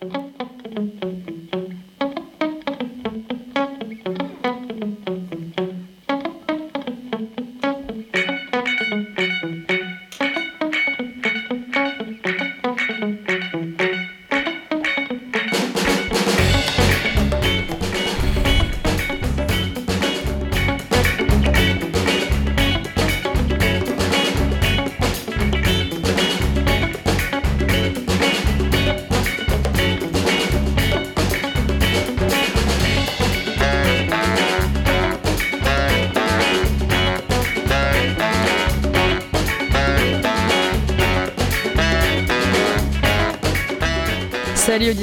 [0.00, 0.94] Salut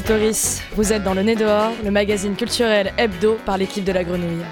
[0.05, 4.03] auditoris, vous êtes dans le Nez dehors, le magazine culturel hebdo par l'équipe de la
[4.03, 4.45] Grenouille.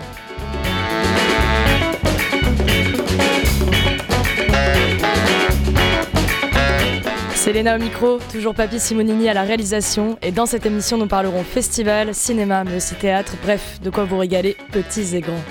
[7.36, 11.08] C'est Léna au micro, toujours Papy Simonini à la réalisation, et dans cette émission nous
[11.08, 15.44] parlerons festival, cinéma, mais aussi théâtre, bref, de quoi vous régaler, petits et grands.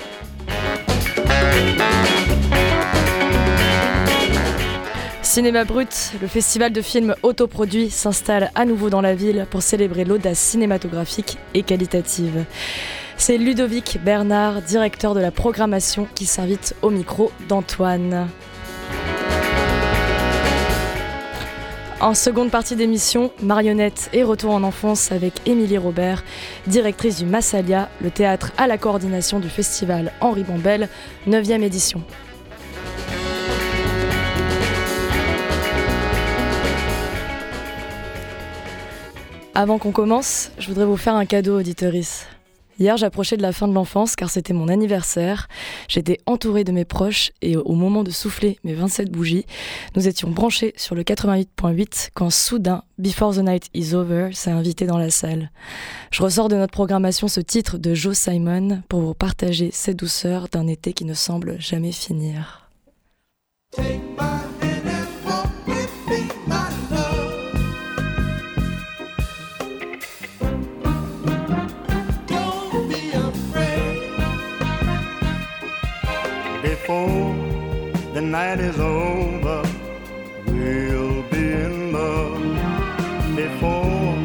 [5.33, 10.05] Cinéma Brut, le festival de films autoproduits s'installe à nouveau dans la ville pour célébrer
[10.05, 12.45] l'audace cinématographique et qualitative.
[13.17, 18.27] C'est Ludovic Bernard, directeur de la programmation, qui s'invite au micro d'Antoine.
[21.99, 26.23] En seconde partie d'émission, Marionnette et Retour en enfance avec Émilie Robert,
[26.67, 30.89] directrice du Massalia, le théâtre à la coordination du festival Henri Bombel,
[31.27, 32.03] 9e édition.
[39.55, 42.25] Avant qu'on commence, je voudrais vous faire un cadeau, auditeurice.
[42.79, 45.47] Hier, j'approchais de la fin de l'enfance car c'était mon anniversaire.
[45.87, 49.45] J'étais entourée de mes proches et au moment de souffler mes 27 bougies,
[49.95, 54.87] nous étions branchés sur le 88.8 quand soudain Before the Night is Over s'est invité
[54.87, 55.51] dans la salle.
[56.09, 60.47] Je ressors de notre programmation ce titre de Joe Simon pour vous partager ces douceurs
[60.49, 62.71] d'un été qui ne semble jamais finir.
[76.83, 77.33] Before
[78.13, 79.63] the night is over,
[80.47, 82.41] we'll be in love.
[83.37, 84.17] Before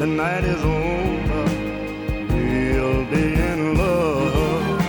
[0.00, 1.44] the night is over,
[2.34, 4.80] we'll be in love.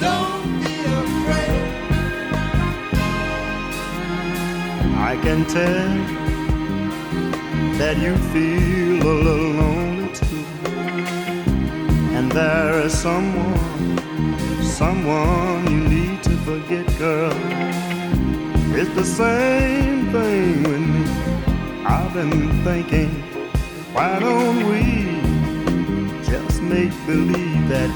[0.00, 1.62] Don't be afraid.
[5.10, 5.90] I can tell
[7.78, 10.44] that you feel a little lonely too,
[12.16, 13.61] and there is someone
[14.72, 17.36] someone you need to forget, girl.
[18.74, 21.04] It's the same thing with me.
[21.84, 23.10] I've been thinking,
[23.92, 25.20] why don't we
[26.24, 27.90] just make believe that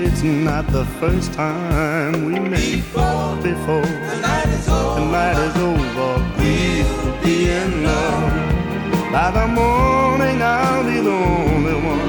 [0.00, 5.38] it's not the first time we met before, before the night is over, the night
[5.38, 9.12] is over we'll be in love.
[9.12, 12.06] By the morning, I'll be the only one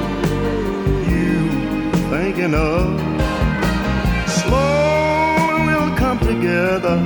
[1.10, 3.09] you thinking of
[6.34, 6.96] together,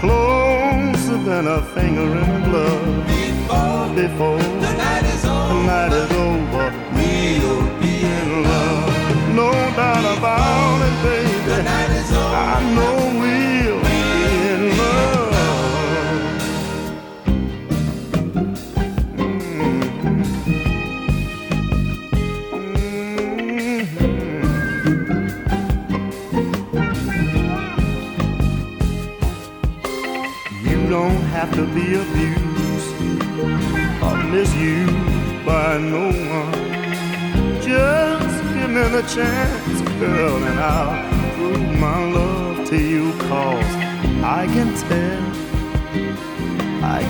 [0.00, 3.06] closer than a finger in a glove.
[3.06, 6.66] Before, Before the night is over, the night is over
[6.96, 8.92] we'll be in love.
[9.40, 11.34] No doubt about it, baby.
[11.50, 12.36] The night is over.
[12.36, 13.43] I know we'll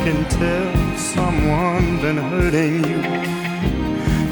[0.05, 3.01] can tell someone been hurting you.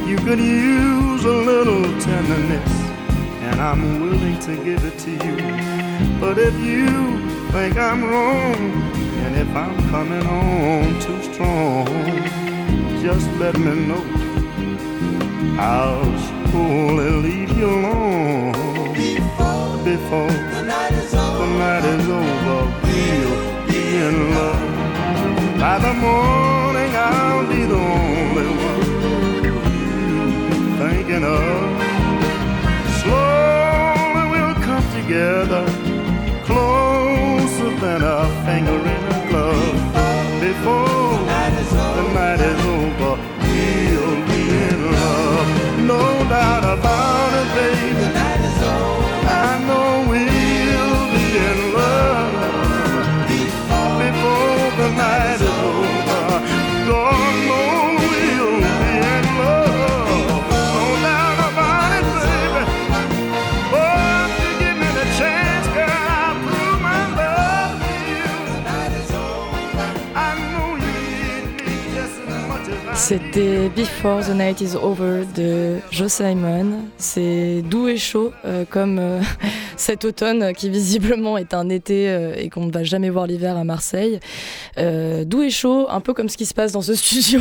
[0.07, 2.73] You could use a little tenderness,
[3.47, 5.37] and I'm willing to give it to you.
[6.21, 6.87] But if you
[7.53, 8.61] think I'm wrong,
[9.25, 11.87] and if I'm coming on too strong,
[13.01, 14.05] just let me know.
[15.59, 16.19] I'll
[16.51, 18.53] surely leave you alone.
[18.93, 24.62] Before, Before the night is over, the night is over we'll be in love.
[25.63, 28.83] By the morning, I'll be the only one
[30.77, 31.63] thinking of.
[33.01, 35.65] Slowly, we'll come together,
[36.49, 39.79] closer than a finger in a glove.
[40.41, 43.15] Before the night is over,
[43.47, 45.49] we'll be in love,
[45.79, 47.92] no doubt about it, baby.
[73.03, 76.85] C'était Before the Night is Over de Joe Simon.
[76.99, 79.21] C'est doux et chaud euh, comme euh,
[79.77, 83.57] cet automne qui visiblement est un été euh, et qu'on ne va jamais voir l'hiver
[83.57, 84.21] à Marseille.
[84.77, 87.41] doux et chaud, un peu comme ce qui se passe dans ce studio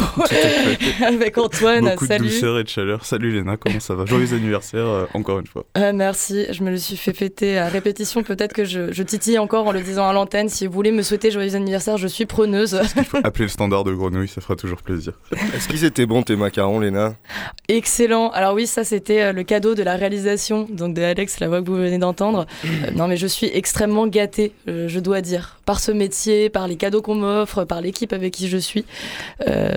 [1.05, 1.91] avec Antoine.
[1.91, 3.05] Beaucoup de douceur et de chaleur.
[3.05, 4.05] Salut Léna, comment ça va?
[4.05, 5.65] Joyeux anniversaire encore une fois.
[5.93, 8.23] merci, je me le suis fait fêter à répétition.
[8.23, 10.49] Peut-être que je, je, titille encore en le disant à l'antenne.
[10.49, 12.81] Si vous voulez me souhaiter joyeux anniversaire, je suis preneuse.
[13.23, 15.13] appeler le standard de grenouille, ça fera toujours plaisir.
[15.53, 17.15] Est-ce qu'ils étaient bons tes macarons, Léna?
[17.67, 18.29] Excellent.
[18.29, 21.61] Alors oui, ça c'était euh, le cadeau de la réalisation, donc de Alex, la voix
[21.61, 22.45] que vous venez d'entendre.
[22.71, 26.67] Euh, non mais je suis extrêmement gâtée, euh, je dois dire, par ce métier, par
[26.67, 28.85] les cadeaux qu'on m'offre, par l'équipe avec qui je suis.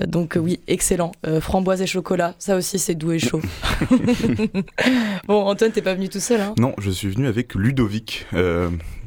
[0.07, 1.11] donc oui, excellent.
[1.41, 3.41] framboise et chocolat, ça aussi c'est doux et chaud.
[5.27, 6.53] bon, Antoine, t'es pas venu tout seul, hein?
[6.57, 8.25] Non, je suis venu avec Ludovic,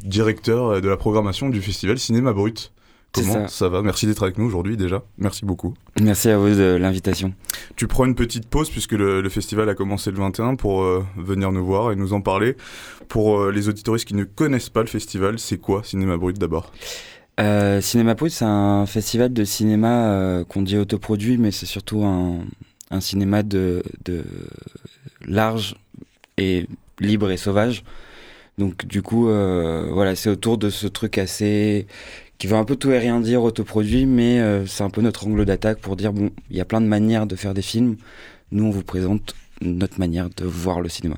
[0.05, 2.73] directeur de la programmation du festival Cinéma Brut.
[3.13, 3.69] Comment ça.
[3.69, 3.83] va?
[3.83, 5.03] Merci d'être avec nous aujourd'hui déjà.
[5.17, 5.75] Merci beaucoup.
[6.01, 7.33] Merci à vous de l'invitation.
[7.77, 11.53] Tu prends une petite pause puisque le, festival a commencé le 21 pour euh, venir
[11.53, 12.57] nous voir et nous en parler.
[13.09, 16.73] Pour euh, les auditoristes qui ne connaissent pas le festival, c'est quoi Cinéma Brut d'abord?
[17.41, 23.01] Euh, Cinéma Brut, c'est un festival de cinéma qu'on dit autoproduit, mais c'est surtout un,
[23.01, 24.25] cinéma de, de
[25.25, 25.77] large
[26.37, 26.67] et
[27.01, 27.85] libre et sauvage.
[28.59, 31.87] Donc du coup, voilà, c'est autour de ce truc assez
[32.39, 35.27] qui veut un peu tout et rien dire, autoproduit, mais euh, c'est un peu notre
[35.27, 37.97] angle d'attaque pour dire bon, il y a plein de manières de faire des films.
[38.53, 41.17] Nous, on vous présente notre manière de voir le cinéma.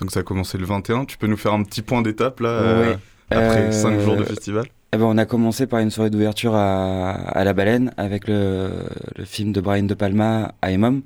[0.00, 1.04] Donc ça a commencé le 21.
[1.04, 2.94] Tu peux nous faire un petit point d'étape là, euh,
[3.30, 4.64] après 5 euh, jours de festival?
[4.92, 8.70] eh ben, On a commencé par une soirée d'ouverture à, à, La Baleine avec le,
[9.16, 11.02] le, film de Brian De Palma, Aemom,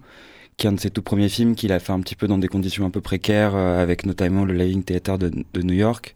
[0.56, 2.38] qui est un de ses tout premiers films qu'il a fait un petit peu dans
[2.38, 6.14] des conditions un peu précaires, avec notamment le Living Theater de, de New York.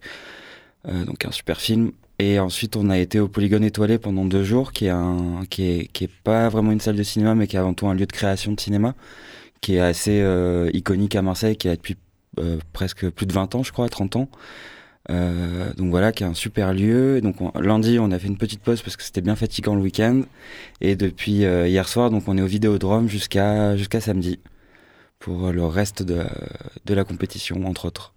[0.87, 1.91] donc un super film.
[2.19, 5.63] Et ensuite, on a été au Polygone étoilé pendant deux jours, qui est, un, qui
[5.63, 7.93] est, qui est pas vraiment une salle de cinéma, mais qui est avant tout un
[7.93, 8.95] lieu de création de cinéma,
[9.61, 11.97] qui est assez euh, iconique à Marseille, qui est depuis
[12.39, 14.29] euh, presque plus de 20 ans, je crois, 30 ans.
[15.11, 17.19] Euh, donc voilà, qui est un super lieu.
[17.21, 20.21] Donc lundi, on a fait une petite pause parce que c'était bien fatigant le week-end.
[20.81, 24.39] Et depuis hier soir, donc on est au Vidéodrome jusqu'à jusqu'à samedi
[25.19, 26.23] pour le reste de,
[26.85, 28.14] de la compétition, entre autres.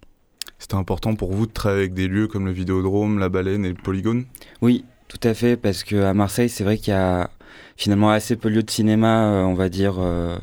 [0.58, 3.68] C'était important pour vous de travailler avec des lieux comme le Vidéodrome, la Baleine et
[3.68, 4.24] le Polygone?
[4.60, 7.30] Oui, tout à fait, parce qu'à Marseille, c'est vrai qu'il y a
[7.76, 10.36] finalement assez peu de lieux de cinéma, euh, on va dire, euh,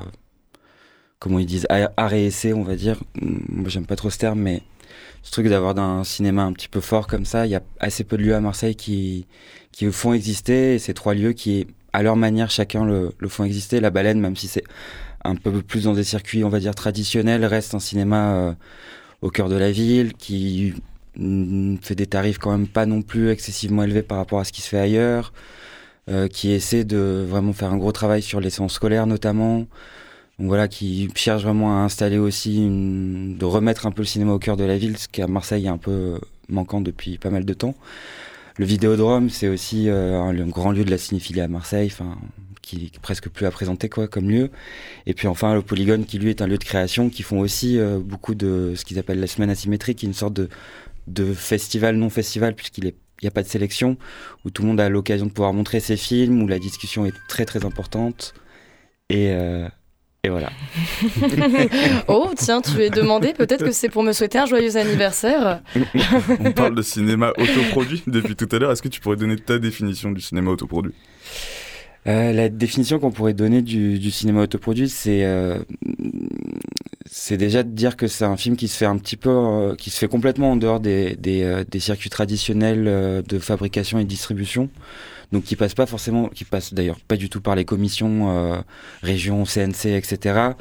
[1.20, 3.04] comment ils disent, art et essai, on va dire.
[3.22, 4.62] Moi, j'aime pas trop ce terme, mais
[5.22, 8.06] ce truc d'avoir un cinéma un petit peu fort comme ça, il y a assez
[8.06, 9.28] peu de lieux à Marseille qui,
[9.74, 13.82] qui font exister, et ces trois lieux qui, à leur manière, chacun le, font exister.
[13.82, 14.64] La Baleine, même si c'est
[15.26, 18.34] un peu plus dans des circuits, on va dire, traditionnels, reste un cinéma...
[18.36, 18.54] Euh,
[19.22, 20.74] au cœur de la ville, qui
[21.82, 24.62] fait des tarifs quand même pas non plus excessivement élevés par rapport à ce qui
[24.62, 25.34] se fait ailleurs,
[26.10, 29.66] euh, qui essaie de vraiment faire un gros travail sur les séances scolaires notamment.
[30.38, 34.40] Donc voilà, qui cherche vraiment à installer aussi, de remettre un peu le cinéma au
[34.40, 37.46] cœur de la ville, ce qui à Marseille est un peu manquant depuis pas mal
[37.46, 37.76] de temps.
[38.58, 41.90] Le Vidéodrome, c'est aussi euh, un, grand lieu de la cinéphilie à Marseille.
[41.92, 42.18] Enfin,
[42.66, 44.50] qui est presque plus à présenter quoi comme lieu.
[45.06, 47.78] Et puis enfin le Polygone qui lui est un lieu de création qui font aussi
[47.78, 50.50] euh, beaucoup de ce qu'ils appellent la semaine asymétrique, qui est une sorte de,
[51.08, 53.98] de festival non festival puisqu'il est il n'y a pas de sélection,
[54.44, 57.14] où tout le monde a l'occasion de pouvoir montrer ses films, où la discussion est
[57.30, 58.34] très très importante.
[59.10, 59.70] Et, euh,
[60.26, 60.52] et voilà.
[62.08, 65.62] oh, tiens, tu es demandé, peut-être que c'est pour me souhaiter un joyeux anniversaire.
[66.40, 68.72] On parle de cinéma autoproduit depuis tout à l'heure.
[68.72, 70.94] Est-ce que tu pourrais donner ta définition du cinéma autoproduit?
[72.08, 75.60] Euh, la définition qu'on pourrait donner du, du cinéma autoproduit, c'est euh,
[77.18, 79.76] c'est déjà de dire que c'est un film qui se fait un petit peu, euh,
[79.76, 84.00] qui se fait complètement en dehors des, des, euh, des circuits traditionnels euh, de fabrication
[84.00, 84.70] et distribution.
[85.32, 88.64] Donc qui passe pas forcément, qui passe d'ailleurs pas du tout par les commissions
[89.02, 90.52] régions, CNC, etc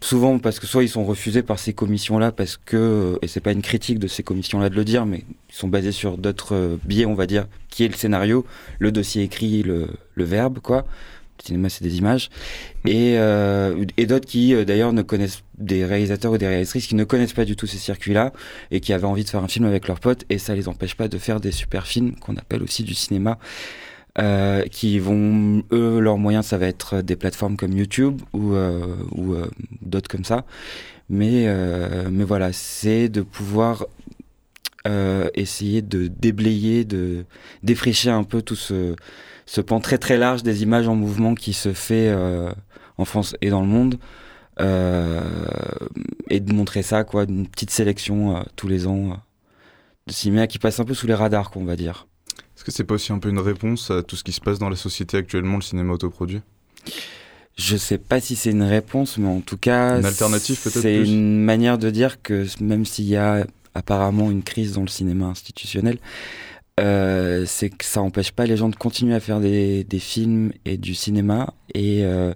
[0.00, 3.52] souvent parce que soit ils sont refusés par ces commissions-là parce que, et c'est pas
[3.52, 6.76] une critique de ces commissions-là de le dire, mais ils sont basés sur d'autres euh,
[6.84, 8.44] biais, on va dire, qui est le scénario,
[8.78, 10.86] le dossier écrit, le, le verbe, quoi.
[11.38, 12.30] Le cinéma, c'est des images.
[12.84, 16.94] Et, euh, et d'autres qui, euh, d'ailleurs, ne connaissent des réalisateurs ou des réalisatrices qui
[16.94, 18.32] ne connaissent pas du tout ces circuits-là
[18.70, 20.94] et qui avaient envie de faire un film avec leurs potes et ça les empêche
[20.94, 23.38] pas de faire des super films qu'on appelle aussi du cinéma
[24.16, 28.94] euh, qui vont, eux, leurs moyens, ça va être des plateformes comme YouTube ou, euh,
[29.10, 29.50] ou euh,
[29.82, 30.44] d'autres comme ça.
[31.08, 31.46] Mais,
[32.10, 33.86] mais voilà, c'est de pouvoir
[35.34, 37.26] essayer de déblayer, de
[37.62, 38.94] défricher un peu tout ce,
[39.46, 42.14] ce pan très très large des images en mouvement qui se fait
[42.96, 43.98] en France et dans le monde.
[46.30, 49.20] et de montrer ça, quoi, une petite sélection tous les ans
[50.06, 52.06] de cinéma qui passe un peu sous les radars, qu'on va dire.
[52.64, 54.58] Est-ce que c'est pas aussi un peu une réponse à tout ce qui se passe
[54.58, 56.40] dans la société actuellement, le cinéma autoproduit?
[57.58, 61.00] Je sais pas si c'est une réponse, mais en tout cas, Une alternative, peut-être c'est
[61.00, 61.10] plus?
[61.10, 65.26] une manière de dire que même s'il y a apparemment une crise dans le cinéma
[65.26, 65.98] institutionnel,
[66.80, 70.50] euh, c'est que ça empêche pas les gens de continuer à faire des, des films
[70.64, 72.32] et du cinéma et, euh,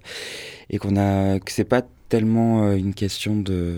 [0.69, 3.77] et qu'on a que c'est pas tellement euh, une question de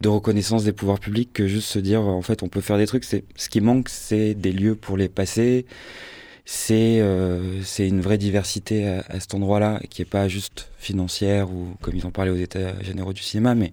[0.00, 2.86] de reconnaissance des pouvoirs publics que juste se dire en fait on peut faire des
[2.86, 5.66] trucs c'est ce qui manque c'est des lieux pour les passer
[6.44, 11.74] c'est euh, c'est une vraie diversité à, cet endroit-là qui est pas juste financière ou
[11.82, 13.72] comme ils en parlaient aux États généraux du cinéma mais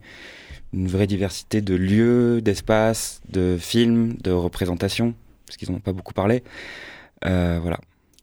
[0.73, 5.13] une vraie diversité de lieux, d'espaces, de films, de représentations
[5.45, 6.43] parce qu'ils n'en ont pas beaucoup parlé.
[7.25, 7.79] Euh, voilà.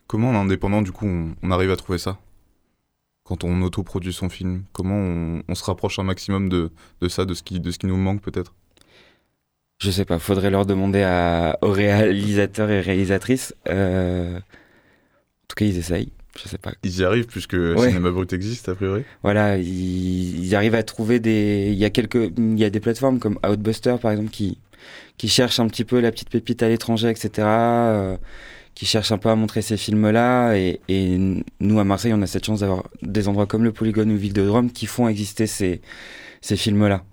[0.06, 2.18] Comment en indépendant, du coup, on arrive à trouver ça?
[3.24, 7.24] Quand on autoproduit son film, comment on, on se rapproche un maximum de, de ça,
[7.24, 8.54] de ce, qui, de ce qui nous manque peut-être?
[9.80, 13.54] Je sais pas, faudrait leur demander à, aux réalisateurs et réalisatrices.
[13.68, 16.12] Euh, en tout cas, ils essayent.
[16.40, 16.72] Je sais pas.
[16.82, 17.88] Ils y arrivent puisque Ouais.
[17.88, 19.04] Cinéma Brut existe, a priori?
[19.22, 21.68] Voilà, ils, ils arrivent à trouver des.
[21.72, 24.58] Il y a quelques, il y a des plateformes comme Outbuster par exemple qui
[25.16, 27.30] qui cherchent un petit peu la petite pépite à l'étranger, etc.
[27.38, 28.16] euh,
[28.74, 30.54] qui cherchent un peu à montrer ces films-là.
[30.56, 30.80] Et,
[31.60, 34.70] nous à Marseille, on a cette chance d'avoir des endroits comme le Polygone ou Vidéodrome
[34.70, 35.80] qui font exister ces
[36.42, 37.04] ces films-là.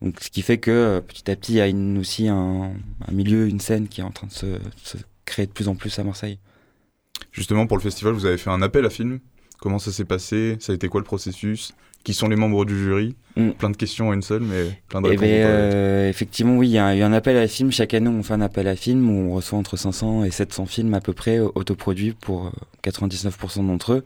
[0.00, 2.72] Donc, ce qui fait que euh, petit à petit, il y a aussi un,
[3.10, 5.98] milieu, une scène qui est en train de se, se créer de plus en plus
[5.98, 6.38] à Marseille.
[7.32, 9.20] Justement, pour le festival, vous avez fait un appel à film.
[9.60, 11.72] Comment ça s'est passé Ça a été quoi le processus
[12.04, 13.50] Qui sont les membres du jury Mm.
[13.50, 15.20] Plein de questions en une seule, mais plein de Eh réponses.
[15.20, 17.70] ben, euh, effectivement, oui, il y a eu un appel à film.
[17.70, 20.64] Chaque année, on fait un appel à film où on reçoit entre 500 et 700
[20.64, 22.50] films à peu près euh, autoproduits pour euh,
[22.90, 24.04] 99% d'entre eux.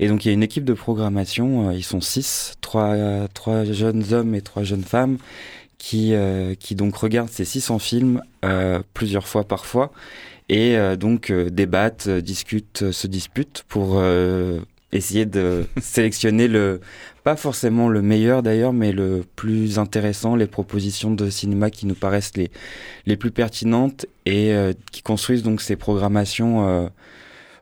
[0.00, 1.68] Et donc, il y a une équipe de programmation.
[1.68, 5.18] euh, Ils sont six, trois, euh, trois jeunes hommes et trois jeunes femmes
[5.76, 9.92] qui, euh, qui donc regardent ces 600 films euh, plusieurs fois parfois
[10.48, 14.60] et euh, donc euh, débattent, euh, discutent, euh, se disputent pour euh,
[14.94, 16.80] essayer de sélectionner le
[17.24, 21.94] pas forcément le meilleur d'ailleurs, mais le plus intéressant, les propositions de cinéma qui nous
[21.94, 22.50] paraissent les,
[23.06, 26.86] les plus pertinentes et euh, qui construisent donc ces programmations euh,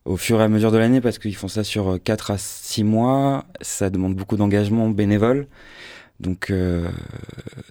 [0.04, 2.82] au fur et à mesure de l'année parce qu'ils font ça sur 4 à 6
[2.82, 3.44] mois.
[3.60, 5.46] Ça demande beaucoup d'engagement bénévole.
[6.18, 6.88] Donc, euh,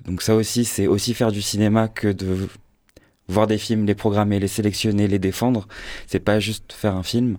[0.05, 2.47] donc ça aussi, c'est aussi faire du cinéma que de
[3.27, 5.67] voir des films, les programmer, les sélectionner, les défendre.
[6.07, 7.37] C'est pas juste faire un film.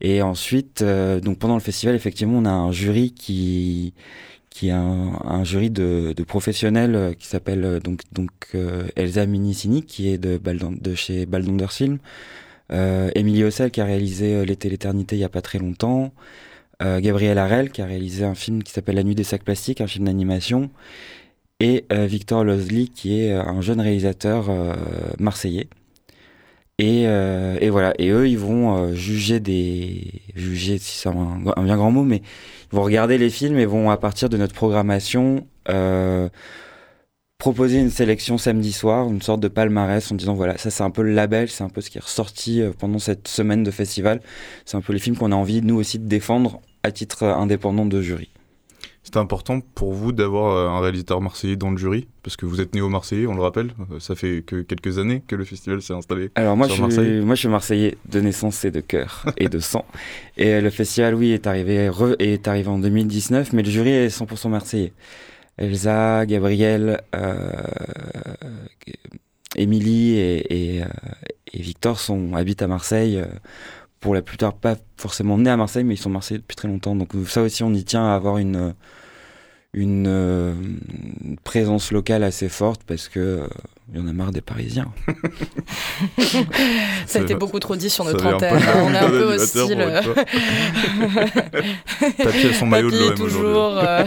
[0.00, 3.94] Et ensuite, euh, donc pendant le festival, effectivement, on a un jury qui
[4.50, 8.88] qui est un, un jury de, de professionnels euh, qui s'appelle euh, donc donc euh,
[8.96, 11.98] Elsa Minicini qui est de de chez Baldonders Film,
[12.72, 16.12] euh, Émilie Ossel qui a réalisé euh, L'été l'éternité il y a pas très longtemps,
[16.82, 19.80] euh, Gabriel Harel qui a réalisé un film qui s'appelle La nuit des sacs plastiques,
[19.80, 20.70] un film d'animation,
[21.60, 24.48] et Victor Losley qui est un jeune réalisateur
[25.18, 25.68] marseillais.
[26.78, 27.92] Et, euh, et voilà.
[27.98, 32.04] Et eux, ils vont euh, juger des, juger, si c'est un, un bien grand mot,
[32.04, 32.22] mais
[32.72, 36.28] ils vont regarder les films et vont à partir de notre programmation euh,
[37.38, 40.90] proposer une sélection samedi soir, une sorte de palmarès en disant voilà, ça c'est un
[40.90, 44.20] peu le label, c'est un peu ce qui est ressorti pendant cette semaine de festival.
[44.64, 47.86] C'est un peu les films qu'on a envie nous aussi de défendre à titre indépendant
[47.86, 48.28] de jury.
[49.08, 52.06] C'était important pour vous d'avoir euh, un réalisateur marseillais dans le jury?
[52.22, 53.70] Parce que vous êtes néo-marseillais, on le rappelle.
[53.90, 56.30] Euh, Ça fait que quelques années que le festival s'est installé.
[56.34, 59.48] Alors moi Sur je, suis, moi je suis marseillais de naissance et de cœur et
[59.48, 59.86] de sang.
[60.36, 63.88] Et euh, le festival oui est arrivé re- est arrivé en 2019 mais le jury
[63.92, 64.92] est 100% marseillais.
[65.56, 67.50] Elsa, Gabriel, euh,
[69.56, 70.82] Émilie et, et,
[71.54, 73.22] et Victor sont habitent à Marseille.
[74.00, 76.94] pour la plupart pas forcément nés à Marseille mais ils sont marseillais depuis très longtemps.
[76.94, 78.74] Donc ça aussi on y tient à avoir une
[79.74, 80.54] une euh,
[81.44, 83.46] présence locale assez forte parce que euh,
[83.92, 84.90] il y en a marre des Parisiens.
[87.06, 88.54] Ça a été beaucoup trop dit sur notre antenne.
[88.56, 88.82] hein.
[88.84, 89.78] On est un peu hostile.
[92.18, 93.78] Tapis à son maillot de l'OM toujours.
[93.78, 94.04] euh,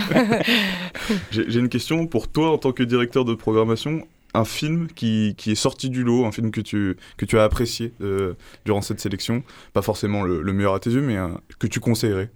[1.32, 4.08] J'ai une question pour toi en tant que directeur de programmation.
[4.34, 7.44] Un film qui, qui est sorti du lot, un film que tu, que tu as
[7.44, 8.34] apprécié euh,
[8.66, 9.44] durant cette sélection.
[9.74, 11.18] Pas forcément le, le meilleur à tes yeux, mais
[11.60, 12.30] que tu conseillerais?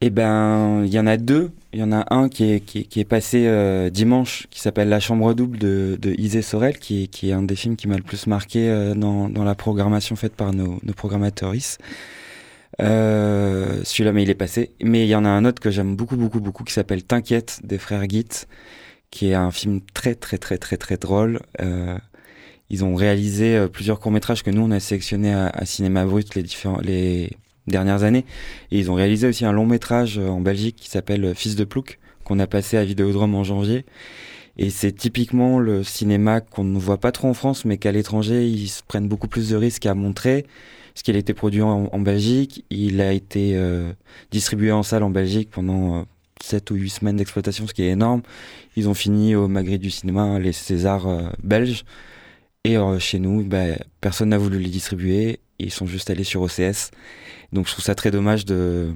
[0.00, 1.50] Eh ben, il y en a deux.
[1.72, 4.88] Il y en a un qui est, qui qui est passé euh, dimanche, qui s'appelle
[4.88, 7.96] La Chambre double de, de Isée Sorel, qui qui est un des films qui m'a
[7.96, 11.80] le plus marqué euh, dans, dans la programmation faite par nos, nos programmateuristes.
[12.80, 14.72] Euh, Celui-là, mais il est passé.
[14.82, 17.60] Mais il y en a un autre que j'aime beaucoup, beaucoup, beaucoup, qui s'appelle T'inquiète
[17.64, 18.46] des frères Git,
[19.10, 21.40] qui est un film très, très, très, très, très drôle.
[21.60, 21.96] Euh,
[22.70, 26.34] ils ont réalisé euh, plusieurs courts-métrages que nous, on a sélectionnés à, à Cinéma Brut
[26.34, 27.30] les, différents, les
[27.66, 28.24] dernières années.
[28.70, 31.64] Ils ont réalisé aussi un long métrage euh, en Belgique qui s'appelle euh, Fils de
[31.64, 33.84] Plouc, qu'on a passé à Vidéodrome en janvier.
[34.56, 38.46] Et c'est typiquement le cinéma qu'on ne voit pas trop en France, mais qu'à l'étranger,
[38.46, 40.46] ils prennent beaucoup plus de risques à montrer.
[40.94, 42.64] qu'il a été produit en, Belgique.
[42.70, 43.58] Il a été
[44.30, 46.06] distribué en salle en Belgique pendant
[46.40, 48.22] 7 ou 8 semaines d'exploitation, ce qui est énorme.
[48.76, 51.84] Ils ont fini au Maghreb du cinéma, les Césars belges.
[52.62, 55.40] Et chez nous, bah, personne n'a voulu les distribuer.
[55.58, 56.90] Ils sont juste allés sur OCS.
[57.52, 58.94] Donc je trouve ça très dommage de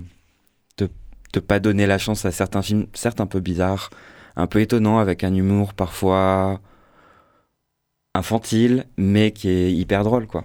[1.33, 3.91] de pas donner la chance à certains films, certes un peu bizarres,
[4.37, 6.61] un peu étonnants, avec un humour parfois
[8.15, 10.45] infantile, mais qui est hyper drôle, quoi.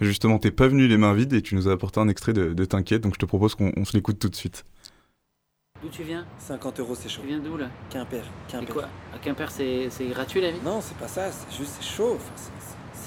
[0.00, 2.52] Justement, t'es pas venu les mains vides et tu nous as apporté un extrait de,
[2.52, 4.64] de T'inquiète, donc je te propose qu'on se l'écoute tout de suite.
[5.82, 6.26] D'où tu viens?
[6.38, 7.22] 50 euros, c'est chaud.
[7.22, 7.70] Tu viens d'où là?
[7.88, 8.22] Quimper.
[8.48, 8.68] Quimper.
[8.68, 8.88] Et quoi?
[9.14, 10.60] À Quimper, c'est gratuit la vie?
[10.62, 12.18] Non, c'est pas ça, c'est juste c'est chaud.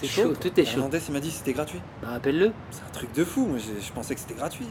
[0.04, 0.78] C'est chaud, tout est chaud.
[0.78, 1.80] Hernandez, il m'a dit que c'était gratuit.
[2.02, 2.52] Bah, rappelle-le.
[2.72, 4.68] C'est un truc de fou, moi je pensais que c'était gratuit.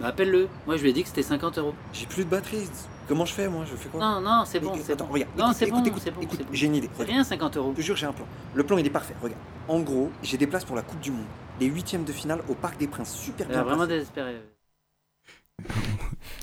[0.00, 0.48] Bah, appelle-le.
[0.66, 1.74] Moi, je lui ai dit que c'était 50 euros.
[1.92, 2.68] J'ai plus de batterie.
[3.06, 4.00] Comment je fais, moi Je fais quoi?
[4.00, 4.72] Non, non, c'est bon.
[4.72, 5.30] Regarde.
[5.36, 6.12] Non, c'est bon, c'est
[6.52, 6.88] j'ai une idée.
[6.96, 7.72] C'est rien, 50 euros.
[7.72, 8.24] Je te jure, j'ai un plan.
[8.54, 9.14] Le plan, il est parfait.
[9.20, 9.40] Regarde.
[9.68, 11.24] En gros, j'ai des places pour la Coupe du Monde.
[11.60, 13.14] Les huitièmes de finale au Parc des Princes.
[13.14, 13.62] Super bien.
[13.62, 14.40] vraiment désespéré.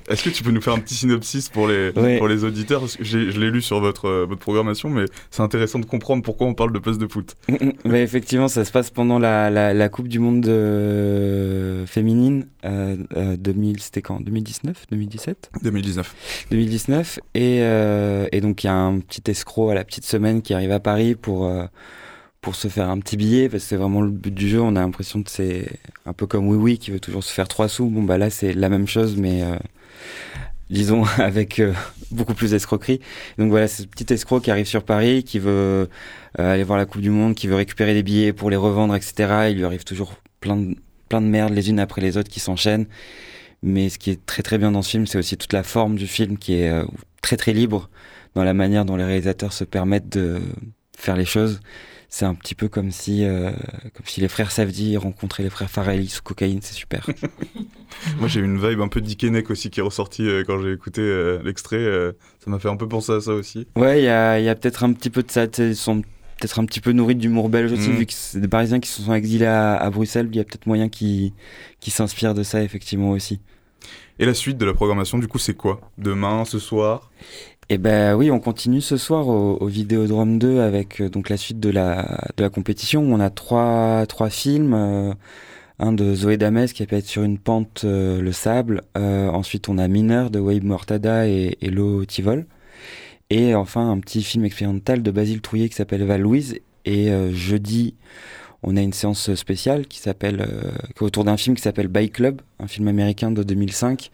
[0.08, 2.80] Est-ce que tu peux nous faire un petit synopsis pour les, pour les auditeurs?
[2.82, 6.24] Parce que Je l'ai lu sur votre, euh, votre programmation, mais c'est intéressant de comprendre
[6.24, 7.36] pourquoi on parle de place de foot.
[7.86, 12.48] mais effectivement, ça se passe pendant la, la, Coupe du Monde euh, féminine.
[12.66, 12.98] Euh,
[13.38, 14.22] 2000, c'était quand?
[14.22, 16.48] 2019 2017 2019.
[16.52, 17.20] 2019.
[17.36, 20.54] Et, euh, et donc, il y a un petit escroc à la petite semaine qui
[20.54, 21.50] arrive à Paris pour
[22.42, 24.62] pour se faire un petit billet, parce que c'est vraiment le but du jeu.
[24.62, 25.68] On a l'impression que c'est
[26.06, 27.90] un peu comme Oui Oui qui veut toujours se faire trois sous.
[27.90, 29.58] Bon, bah là, c'est la même chose, mais euh,
[30.70, 31.74] disons avec euh,
[32.12, 33.00] beaucoup plus d'escroquerie.
[33.38, 35.88] Donc voilà, ce petit escroc qui arrive sur Paris, qui veut euh,
[36.38, 39.50] aller voir la Coupe du Monde, qui veut récupérer des billets pour les revendre, etc.
[39.50, 40.76] Il lui arrive toujours plein de,
[41.10, 42.88] plein de merdes les unes après les autres qui s'enchaînent.
[43.63, 45.95] Mais ce qui est très très bien dans ce film, c'est aussi toute la forme
[45.95, 46.71] du film qui est
[47.24, 47.89] très très libre
[48.36, 50.39] dans la manière dont les réalisateurs se permettent de
[50.95, 51.60] faire les choses
[52.10, 53.52] c'est un petit peu comme si, euh,
[53.93, 57.06] comme si les frères Savdi rencontraient les frères Farelli sous cocaïne, c'est super.
[58.20, 61.02] Moi j'ai une vibe un peu Dickeneck aussi qui est ressortie euh, quand j'ai écouté
[61.02, 61.86] euh, l'extrait,
[62.39, 63.67] ça m'a fait un peu penser à ça aussi.
[63.76, 66.60] Ouais, il y a, y a peut-être un petit peu de ça, ils sont peut-être
[66.60, 67.96] un petit peu nourris d'humour belge aussi, mm.
[67.96, 70.65] vu que c'est des Parisiens qui se sont exilés à, Bruxelles, il y a peut-être
[70.65, 71.34] moyen qui,
[71.80, 73.41] qui s'inspirent de ça effectivement aussi.
[74.20, 75.80] Et la suite de la programmation, du coup, c'est quoi?
[75.98, 77.12] Demain, ce soir?
[77.69, 81.36] Eh ben oui, on continue ce soir au, au Vidéodrome 2 avec euh, donc la
[81.36, 83.01] suite de la, de la compétition.
[83.03, 84.73] On a trois, trois films.
[84.73, 85.13] Euh,
[85.80, 88.84] un de Zoé Dames qui être sur une pente, euh, le sable.
[88.95, 92.47] ensuite, on a Mineur de Wabe Mortada et, et Lo Tivol.
[93.30, 96.60] Et enfin, un petit film expérimental de Basile Trouillet qui s'appelle Val-Louise.
[96.86, 97.95] Et jeudi,
[98.63, 100.47] on a une séance spéciale qui s'appelle
[101.01, 104.10] autour d'un film qui s'appelle Bike Club, un film américain de 2005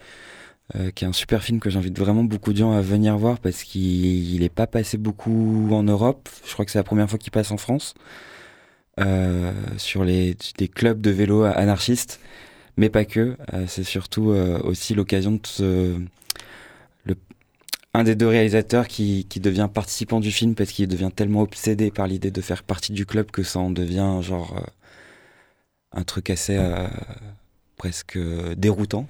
[0.75, 3.37] euh, qui est un super film que j'invite vraiment beaucoup de gens à venir voir
[3.39, 6.29] parce qu'il n'est pas passé beaucoup en Europe.
[6.47, 7.93] Je crois que c'est la première fois qu'il passe en France.
[8.99, 12.19] Euh, sur les, des clubs de vélo anarchistes,
[12.77, 13.35] mais pas que.
[13.53, 14.27] Euh, c'est surtout
[14.63, 15.95] aussi l'occasion de se,
[17.95, 21.91] un des deux réalisateurs qui, qui devient participant du film parce qu'il devient tellement obsédé
[21.91, 24.65] par l'idée de faire partie du club que ça en devient genre
[25.91, 26.57] un truc assez
[27.77, 28.17] presque
[28.57, 29.07] déroutant.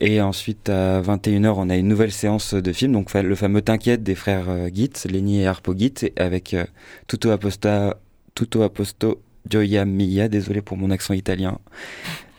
[0.00, 4.02] Et ensuite, à 21h, on a une nouvelle séance de film, donc le fameux T'inquiète
[4.02, 6.64] des frères euh, Git, Lenny et Harpo Git, avec euh,
[7.06, 7.96] Tutto Aposta,
[8.34, 11.60] Tutto Aposto Gioia Mia, désolé pour mon accent italien,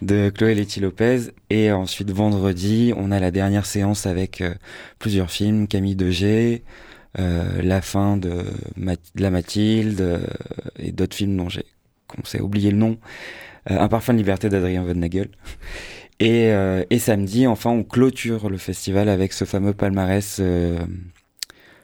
[0.01, 1.31] de Chloé Letty Lopez.
[1.49, 4.53] Et ensuite, vendredi, on a la dernière séance avec euh,
[4.99, 6.63] plusieurs films, Camille Degé,
[7.17, 8.43] La fin de
[9.15, 10.19] La Mathilde,
[10.77, 11.63] et d'autres films dont j'ai,
[12.07, 12.97] qu'on s'est oublié le nom.
[13.67, 15.29] Un parfum de liberté d'Adrien Von Nagel.
[16.19, 20.79] Et, euh, et, samedi, enfin, on clôture le festival avec ce fameux palmarès euh,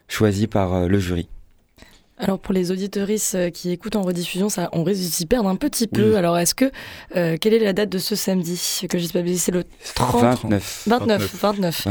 [0.08, 1.28] choisi par euh, le jury.
[2.18, 5.56] Alors pour les auditeuristes qui écoutent en rediffusion, ça, on risque de s'y perdre un
[5.56, 6.16] petit peu.
[6.16, 6.70] Alors est-ce que
[7.12, 9.64] quelle est la date de ce samedi que j'ai pas C'est le
[9.96, 10.22] 30...
[10.42, 10.84] 29.
[10.86, 11.34] 29.
[11.34, 11.88] 29.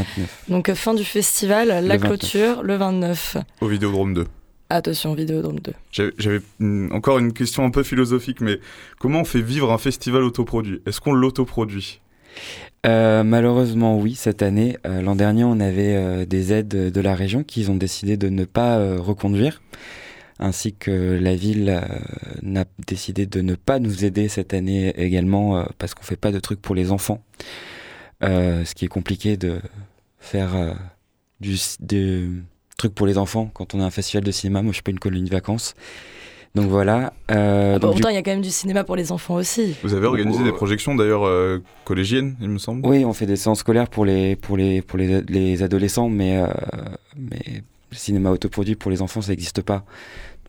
[0.47, 3.37] Donc fin du festival, la clôture le 29.
[3.59, 4.25] Au Vidéodrome 2.
[4.69, 5.73] Attention, Vidéodrome 2.
[6.17, 6.39] J'avais
[6.91, 8.61] encore une question un peu philosophique, mais
[8.99, 10.81] comment on fait vivre un festival autoproduit?
[10.85, 11.99] Est-ce qu'on l'autoproduit?
[12.85, 14.77] Euh, malheureusement, oui, cette année.
[14.85, 18.29] Euh, l'an dernier, on avait euh, des aides de la région qu'ils ont décidé de
[18.29, 19.61] ne pas reconduire,
[20.39, 21.81] ainsi que la ville
[22.41, 26.39] n'a décidé de ne pas nous aider cette année également, parce qu'on fait pas de
[26.39, 27.21] trucs pour les enfants.
[28.21, 29.59] ce qui est compliqué de
[30.19, 30.75] faire
[31.39, 32.27] du, des
[32.77, 34.63] trucs pour les enfants quand on a un festival de cinéma.
[34.63, 35.75] Moi, je suis pas une colonie de vacances.
[36.53, 37.13] Donc voilà.
[37.31, 39.75] Euh, ah, pourtant, il y a quand même du cinéma pour les enfants aussi.
[39.83, 42.85] Vous avez organisé des projections d'ailleurs euh, collégiennes, il me semble.
[42.85, 46.37] Oui, on fait des séances scolaires pour les pour les pour les, les adolescents, mais
[46.37, 46.47] euh,
[47.15, 49.85] mais le cinéma autoproduit pour les enfants, ça n'existe pas.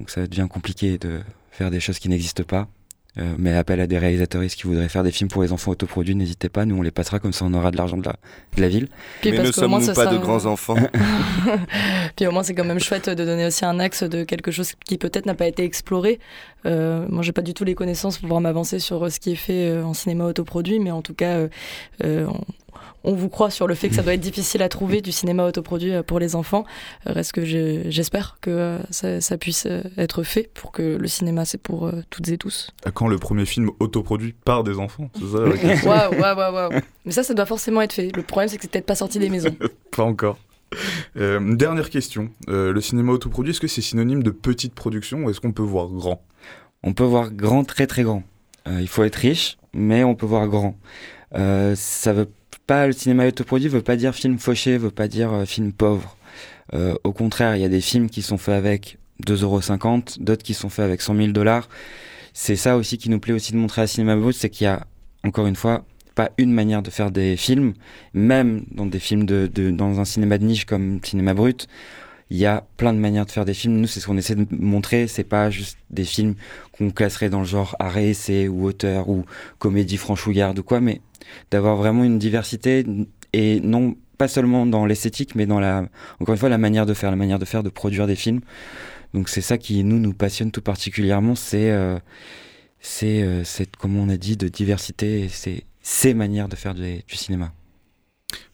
[0.00, 2.66] Donc ça devient compliqué de faire des choses qui n'existent pas.
[3.18, 6.14] Euh, mais appel à des réalisateuristes qui voudraient faire des films pour les enfants autoproduits,
[6.14, 8.16] n'hésitez pas, nous on les passera comme ça on aura de l'argent de la,
[8.56, 8.88] de la ville.
[9.20, 10.76] Puis Mais parce ne sommes-nous pas de grands enfants
[12.16, 14.72] Puis au moins, c'est quand même chouette de donner aussi un axe de quelque chose
[14.84, 16.20] qui peut-être n'a pas été exploré.
[16.66, 19.32] Euh, moi, j'ai pas du tout les connaissances pour pouvoir m'avancer sur euh, ce qui
[19.32, 21.48] est fait euh, en cinéma autoproduit, mais en tout cas,
[22.04, 22.71] euh, on,
[23.04, 25.46] on vous croit sur le fait que ça doit être difficile à trouver du cinéma
[25.46, 26.64] autoproduit euh, pour les enfants.
[27.06, 31.44] Euh, Reste que j'espère que euh, ça, ça puisse être fait pour que le cinéma,
[31.44, 32.70] c'est pour toutes et tous.
[32.84, 36.36] À quand le premier film autoproduit par des enfants C'est ça la question Waouh, waouh,
[36.36, 36.80] waouh, waouh.
[37.04, 38.14] Mais ça, ça doit forcément être fait.
[38.14, 39.54] Le problème, c'est que c'est peut-être pas sorti des maisons.
[39.96, 40.38] Pas encore.
[41.16, 42.30] Euh, dernière question.
[42.48, 45.62] Euh, le cinéma autoproduit, est-ce que c'est synonyme de petite production ou est-ce qu'on peut
[45.62, 46.22] voir grand?
[46.82, 48.22] On peut voir grand, très très grand.
[48.66, 50.76] Euh, il faut être riche, mais on peut voir grand.
[51.34, 52.28] Euh, ça veut
[52.66, 56.16] pas, le cinéma autoproduit veut pas dire film fauché, veut pas dire euh, film pauvre.
[56.74, 60.54] Euh, au contraire, il y a des films qui sont faits avec 2,50€, d'autres qui
[60.54, 61.68] sont faits avec 100 000 dollars.
[62.32, 64.68] C'est ça aussi qui nous plaît aussi de montrer à Cinéma Brut, c'est qu'il y
[64.68, 64.86] a,
[65.22, 67.74] encore une fois, pas une manière de faire des films,
[68.14, 71.68] même dans des films de, de- dans un cinéma de niche comme Cinéma Brut,
[72.32, 73.76] il y a plein de manières de faire des films.
[73.76, 76.34] Nous, c'est ce qu'on essaie de montrer, c'est pas juste des films
[76.72, 79.26] qu'on classerait dans le genre arrêt essai ou auteur ou
[79.58, 81.02] comédie franchouillarde ou quoi, mais
[81.50, 82.86] d'avoir vraiment une diversité
[83.34, 85.84] et non pas seulement dans l'esthétique, mais dans la,
[86.20, 88.40] encore une fois, la manière de faire, la manière de faire, de produire des films.
[89.12, 91.98] Donc c'est ça qui nous nous passionne tout particulièrement, c'est euh,
[92.80, 97.02] c'est euh, cette, comme on a dit, de diversité, et ces manières de faire du
[97.08, 97.52] cinéma.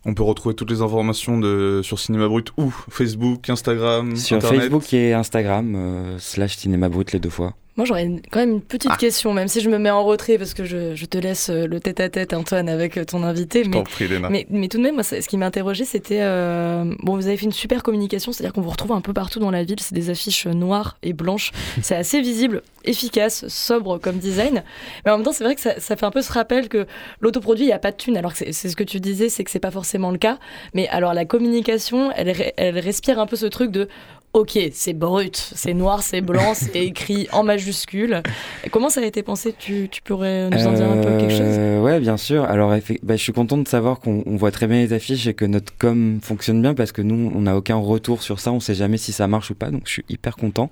[0.04, 4.60] On peut retrouver toutes les informations de, sur Cinéma Brut ou Facebook, Instagram, Sur Internet.
[4.60, 7.54] Facebook et Instagram, euh, slash cinéma brut les deux fois.
[7.78, 8.96] Moi, j'aurais quand même une petite Ah.
[8.98, 11.66] question, même si je me mets en retrait parce que je, je te laisse euh,
[11.66, 13.62] le tête-à-tête, Antoine, avec euh, ton invité.
[13.64, 14.28] Je Mais, prie, Léna.
[14.28, 16.18] mais, mais tout de même, moi, ce qui m'interrogeait, c'était.
[16.20, 19.38] euh, bon, vous avez fait une super communication, c'est-à-dire qu'on vous retrouve un peu partout
[19.38, 19.78] dans la ville.
[19.80, 21.52] C'est des affiches noires et blanches.
[21.82, 24.64] C'est assez visible, efficace, sobre comme design.
[25.04, 26.84] Mais en même temps, c'est vrai que ça, ça fait un peu ce rappel que
[27.20, 28.16] l'autoproduit, il n'y a pas de thune.
[28.16, 30.38] Alors que c'est ce que tu disais, c'est que c'est pas forcément le cas.
[30.74, 33.88] Mais alors, la communication, elle respire un peu ce truc de.
[34.34, 38.22] Ok, c'est brut, c'est noir, c'est blanc, c'est écrit en majuscule.
[38.70, 39.54] Comment ça a été pensé?
[39.58, 41.56] Tu, tu pourrais nous en dire un peu quelque chose?
[41.58, 42.44] Euh, Ouais, bien sûr.
[42.44, 42.70] Alors,
[43.02, 45.44] bah, je suis content de savoir qu'on on voit très bien les affiches et que
[45.46, 48.52] notre com fonctionne bien parce que nous, on n'a aucun retour sur ça.
[48.52, 49.70] On sait jamais si ça marche ou pas.
[49.70, 50.70] Donc, je suis hyper content.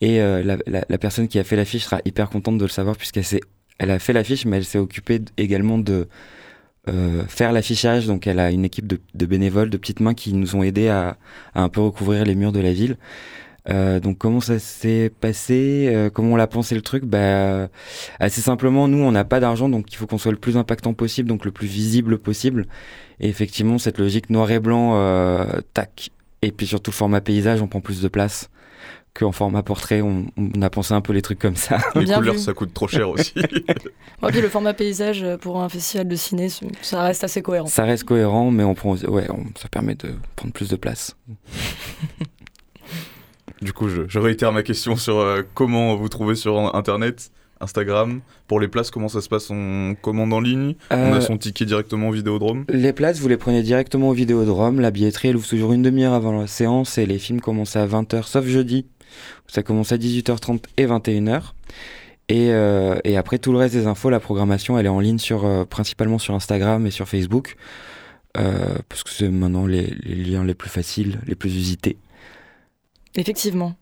[0.00, 2.68] Et euh, la, la- la personne qui a fait l'affiche sera hyper contente de le
[2.70, 3.40] savoir puisqu'elle s'est,
[3.78, 6.08] elle a fait l'affiche, mais elle s'est occupée également de
[6.88, 8.06] euh, faire l'affichage.
[8.06, 10.88] Donc, elle a une équipe de, de bénévoles, de petites mains qui nous ont aidés
[10.88, 11.16] à,
[11.54, 12.96] à un peu recouvrir les murs de la ville.
[13.70, 15.88] Euh, donc comment ça s'est passé?
[15.90, 17.04] Euh, Comment on l'a pensé le truc?
[17.04, 17.68] Bah
[18.20, 20.92] assez simplement, nous on n'a pas d'argent, donc il faut qu'on soit le plus impactant
[20.92, 22.66] possible, donc le plus visible possible.
[23.20, 26.10] Et effectivement, cette logique noir et blanc, euh, tac.
[26.42, 28.50] Et puis surtout le format paysage, on prend plus de place
[29.14, 30.00] qu'en format portrait.
[30.02, 31.78] On, on a pensé un peu les trucs comme ça.
[31.94, 32.40] Les Bien couleurs, vu.
[32.40, 33.32] ça coûte trop cher aussi.
[34.22, 36.48] Ouais, puis le format paysage euh, pour un festival de ciné,
[36.80, 37.66] ça reste assez cohérent.
[37.66, 41.14] Ça reste cohérent, mais on prend, ouais, on- ça permet de prendre plus de place.
[43.60, 48.20] du coup, je, je réitère ma question sur euh, comment vous trouvez sur Internet, Instagram.
[48.48, 51.38] Pour les places, comment ça se passe On commande en ligne On Euh, a son
[51.38, 54.80] ticket directement au Vidéodrome Les places, vous les prenez directement au Vidéodrome.
[54.80, 57.86] La billetterie, elle ouvre toujours une demi-heure avant la séance et les films commencent à
[57.86, 58.86] 20h, sauf jeudi.
[59.46, 61.52] Ça commence à 18h30 et 21h.
[62.28, 65.18] Et, euh, et après, tout le reste des infos, la programmation, elle est en ligne
[65.18, 67.56] sur, euh, principalement sur Instagram et sur Facebook.
[68.36, 71.96] Euh, parce que c'est maintenant les, les liens les plus faciles, les plus usités.
[73.14, 73.76] Effectivement.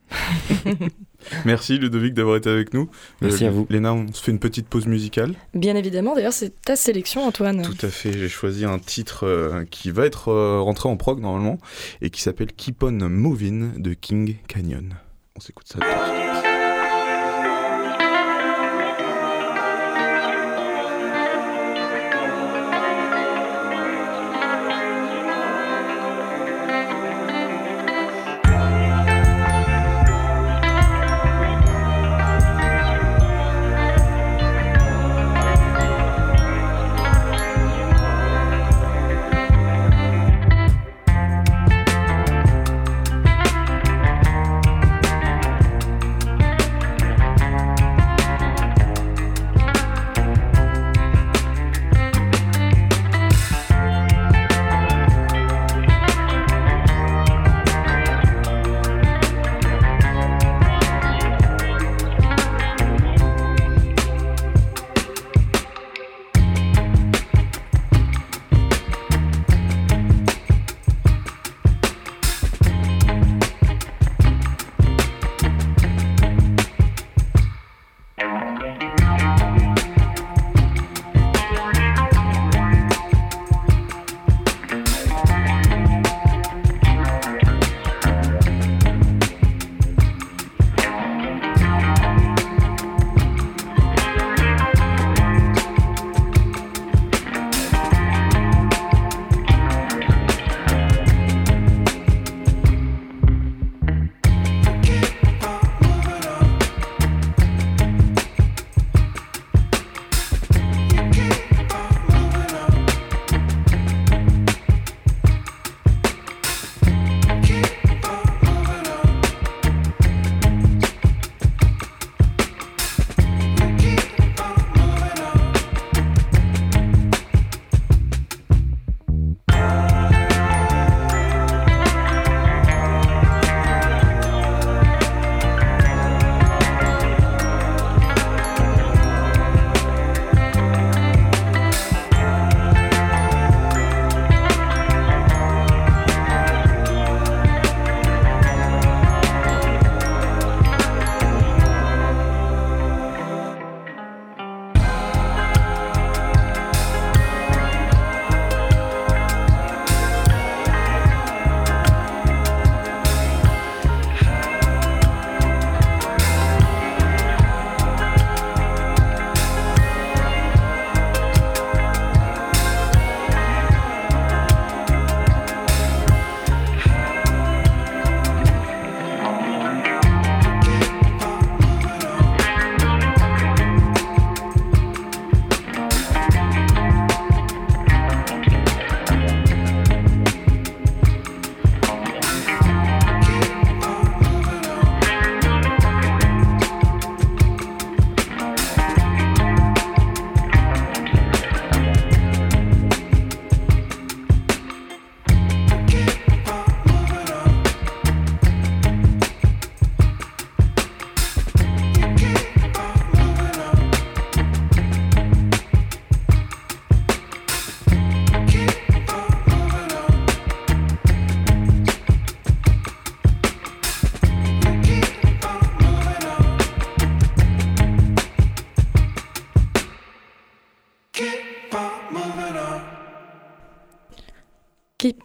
[1.44, 2.90] Merci Ludovic d'avoir été avec nous.
[3.20, 3.66] Merci à vous.
[3.70, 5.34] Léna, on se fait une petite pause musicale.
[5.54, 7.62] Bien évidemment, d'ailleurs, c'est ta sélection, Antoine.
[7.62, 11.20] Tout à fait, j'ai choisi un titre euh, qui va être euh, rentré en prog
[11.20, 11.58] normalement
[12.00, 14.94] et qui s'appelle Keep On Moving de King Canyon.
[15.36, 15.78] On s'écoute ça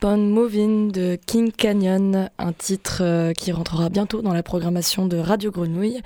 [0.08, 5.06] Keep on Moving de King Canyon, un titre euh, qui rentrera bientôt dans la programmation
[5.06, 6.02] de Radio Grenouille.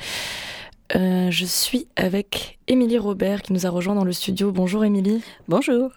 [0.95, 4.51] Euh, je suis avec Émilie Robert qui nous a rejoint dans le studio.
[4.51, 5.21] Bonjour Émilie.
[5.47, 5.91] Bonjour.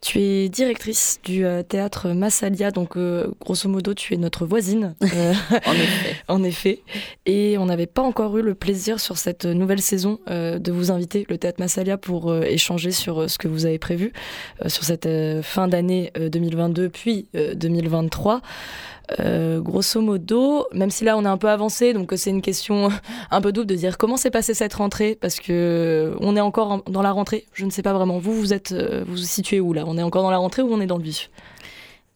[0.00, 4.94] Tu es directrice du euh, théâtre Massalia, donc euh, grosso modo tu es notre voisine.
[5.02, 5.34] euh,
[5.66, 6.16] En effet.
[6.28, 6.82] en effet.
[7.26, 11.26] Et on n'avait pas encore eu le plaisir sur cette nouvelle saison de vous inviter,
[11.28, 14.12] le théâtre Massalia, pour échanger sur ce que vous avez prévu
[14.66, 15.06] sur cette
[15.42, 18.40] fin d'année euh, 2022 puis euh, 2023.
[19.20, 22.90] Euh, grosso modo, même si là on est un peu avancé, donc c'est une question
[23.30, 26.40] un peu double de dire comment s'est passée cette rentrée parce que euh, on est
[26.40, 27.46] encore en- dans la rentrée.
[27.54, 28.18] Je ne sais pas vraiment.
[28.18, 29.84] Vous, vous êtes, euh, vous vous situez où là?
[29.86, 31.30] On est encore dans la rentrée ou on est dans le vif?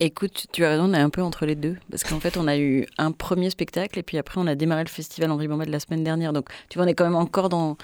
[0.00, 1.76] Écoute, tu as raison, on est un peu entre les deux.
[1.90, 4.82] Parce qu'en fait, on a eu un premier spectacle et puis après, on a démarré
[4.82, 6.32] le festival Henri Bombet la semaine dernière.
[6.32, 7.76] Donc, tu vois, on est quand même encore dans,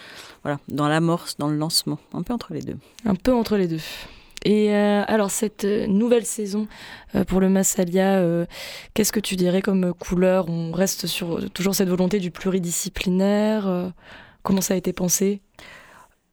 [0.42, 1.99] voilà, dans l'amorce, dans le lancement.
[2.12, 2.77] Un peu entre les deux.
[3.07, 3.79] Un peu entre les deux.
[4.44, 6.68] Et euh, alors, cette euh, nouvelle saison
[7.14, 8.46] euh, pour le Massalia, euh,
[8.94, 10.48] qu'est-ce que tu dirais comme couleur?
[10.48, 13.92] On reste sur euh, toujours cette volonté du pluridisciplinaire
[14.44, 15.42] Comment ça a été pensé?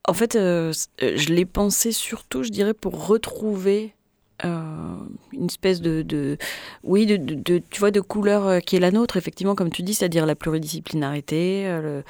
[0.07, 3.94] En fait, je l'ai pensé surtout, je dirais, pour retrouver
[4.43, 4.95] euh,
[5.31, 6.37] une espèce de, de
[6.83, 9.81] oui, de, de- tu vois, de couleur euh, qui est la nôtre, effectivement, comme tu
[9.81, 12.01] dis, c'est-à-dire la pluridisciplinarité, euh,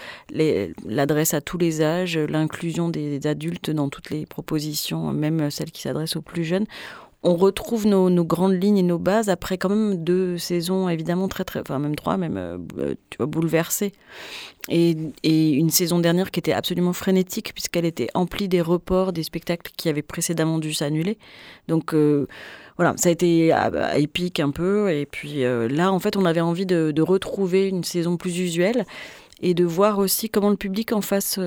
[0.86, 5.72] l'adresse à tous les âges, l'inclusion des, des adultes dans toutes les propositions, même celles
[5.72, 6.66] qui s'adressent aux plus jeunes.
[7.28, 11.44] On retrouve nos, grandes lignes et nos bases après quand même deux saisons évidemment très
[11.44, 13.94] très, enfin même trois même, euh, euh, tu vois, bouleversées
[14.70, 19.72] et, une saison dernière qui était absolument frénétique puisqu'elle était emplie des reports des spectacles
[19.76, 21.18] qui avaient précédemment dû s'annuler.
[21.68, 22.28] Donc euh,
[22.78, 24.92] voilà, ça a été ah, bah, épique un peu.
[24.92, 28.86] Et puis là, en fait, on avait envie de, de retrouver une saison plus usuelle
[29.42, 31.40] et de voir aussi comment le public en face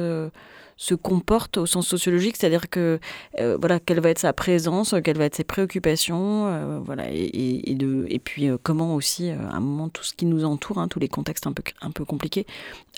[0.81, 3.01] se comporte au sens sociologique, c'est-à-dire que
[3.41, 7.25] euh, voilà quelle va être sa présence, quelles vont être ses préoccupations, euh, voilà et,
[7.35, 10.89] et- puis euh, comment aussi euh, à un moment tout ce qui nous entoure, hein,
[10.89, 12.47] tous les contextes un peu un peu compliqués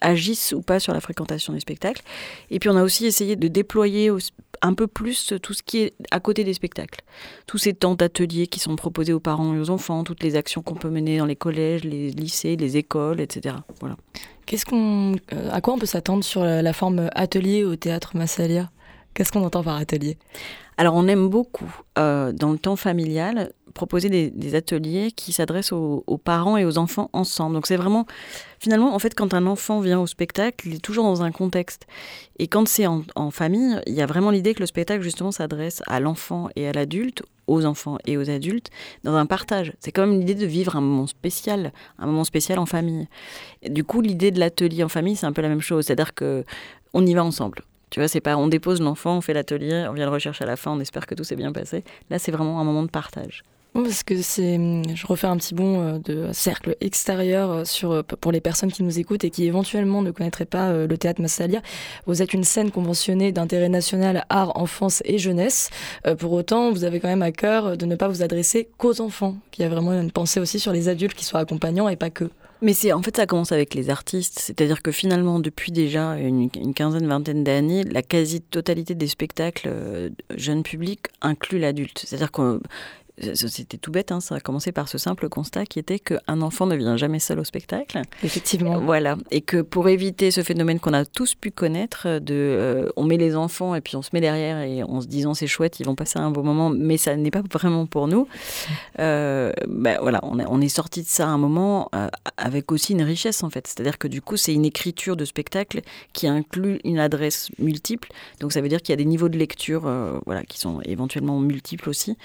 [0.02, 2.02] agissent ou pas sur la fréquentation des spectacles.
[2.50, 4.10] Et puis on a aussi essayé de déployer
[4.62, 7.00] un peu plus tout ce qui est à côté des spectacles.
[7.46, 10.62] Tous ces temps d'ateliers qui sont proposés aux parents et aux enfants, toutes les actions
[10.62, 13.56] qu'on peut mener dans les collèges, les lycées, les écoles, etc.
[13.80, 13.96] Voilà.
[14.46, 18.16] Qu'est-ce qu'on, euh, à quoi on peut s'attendre sur la, la forme atelier au théâtre
[18.16, 18.70] Massalia?
[19.14, 20.18] Qu'est-ce qu'on entend par atelier?
[20.80, 26.20] Alors on aime beaucoup, euh, dans le temps familial, proposer des, ateliers qui s'adressent aux,
[26.24, 27.54] parents et aux enfants ensemble.
[27.54, 28.06] Donc c'est vraiment,
[28.60, 31.86] finalement, en fait, quand un enfant vient au spectacle, il est toujours dans un contexte.
[32.38, 35.82] Et quand c'est en, famille, il y a vraiment l'idée que le spectacle, justement, s'adresse
[35.86, 38.70] à l'enfant et à l'adulte, aux enfants et aux adultes,
[39.04, 39.74] dans un partage.
[39.80, 43.06] C'est quand même l'idée de vivre un moment spécial, un moment spécial en famille.
[43.68, 45.84] Du coup, l'idée de l'atelier en famille, c'est un peu la même chose.
[45.84, 46.42] C'est-à-dire que
[46.94, 47.64] on y va ensemble.
[47.90, 50.46] Tu vois, c'est pas on dépose l'enfant, on fait l'atelier, on vient le rechercher à
[50.46, 51.84] la fin, on espère que tout s'est bien passé.
[52.08, 53.42] Là, c'est vraiment un moment de partage.
[53.74, 57.64] Oui, parce que c'est, hum, je refais un petit bond euh, de cercle extérieur euh,
[57.64, 60.98] sur euh, pour les personnes qui nous écoutent et qui éventuellement ne connaîtraient pas le
[60.98, 61.62] théâtre Massalia.
[62.06, 65.70] Vous êtes une scène conventionnée d'intérêt national art, enfance et jeunesse.
[66.18, 69.36] Pour autant, vous avez quand même à cœur de ne pas vous adresser qu'aux enfants.
[69.50, 72.10] Qu'il y a vraiment une pensée aussi sur les adultes qui soient accompagnants et pas
[72.10, 72.30] que.
[72.62, 76.50] Mais c'est en fait ça commence avec les artistes, c'est-à-dire que finalement depuis déjà une,
[76.74, 82.02] quinzaine, vingtaine d'années, la quasi-totalité des spectacles euh, jeunes publics inclut l'adulte.
[82.04, 82.60] C'est-à-dire que
[83.34, 86.66] c'était tout bête, hein, ça a commencé par ce simple constat qui était qu'un enfant
[86.66, 88.00] ne vient jamais seul au spectacle.
[88.22, 88.80] Effectivement.
[88.80, 93.04] Voilà, et que pour éviter ce phénomène qu'on a tous pu connaître, de euh, on
[93.04, 95.80] met les enfants et puis on se met derrière et en se disant c'est chouette,
[95.80, 98.26] ils vont passer un beau moment, mais ça n'est pas vraiment pour nous.
[98.98, 102.72] Euh, ben voilà, on, est- on est sorti de ça à un moment euh, avec
[102.72, 105.80] aussi une richesse en fait, c'est-à-dire que du coup c'est une écriture de spectacle
[106.12, 108.08] qui inclut une adresse multiple,
[108.40, 110.80] donc ça veut dire qu'il y a des niveaux de lecture, euh, voilà, qui sont
[110.84, 112.16] éventuellement multiples aussi,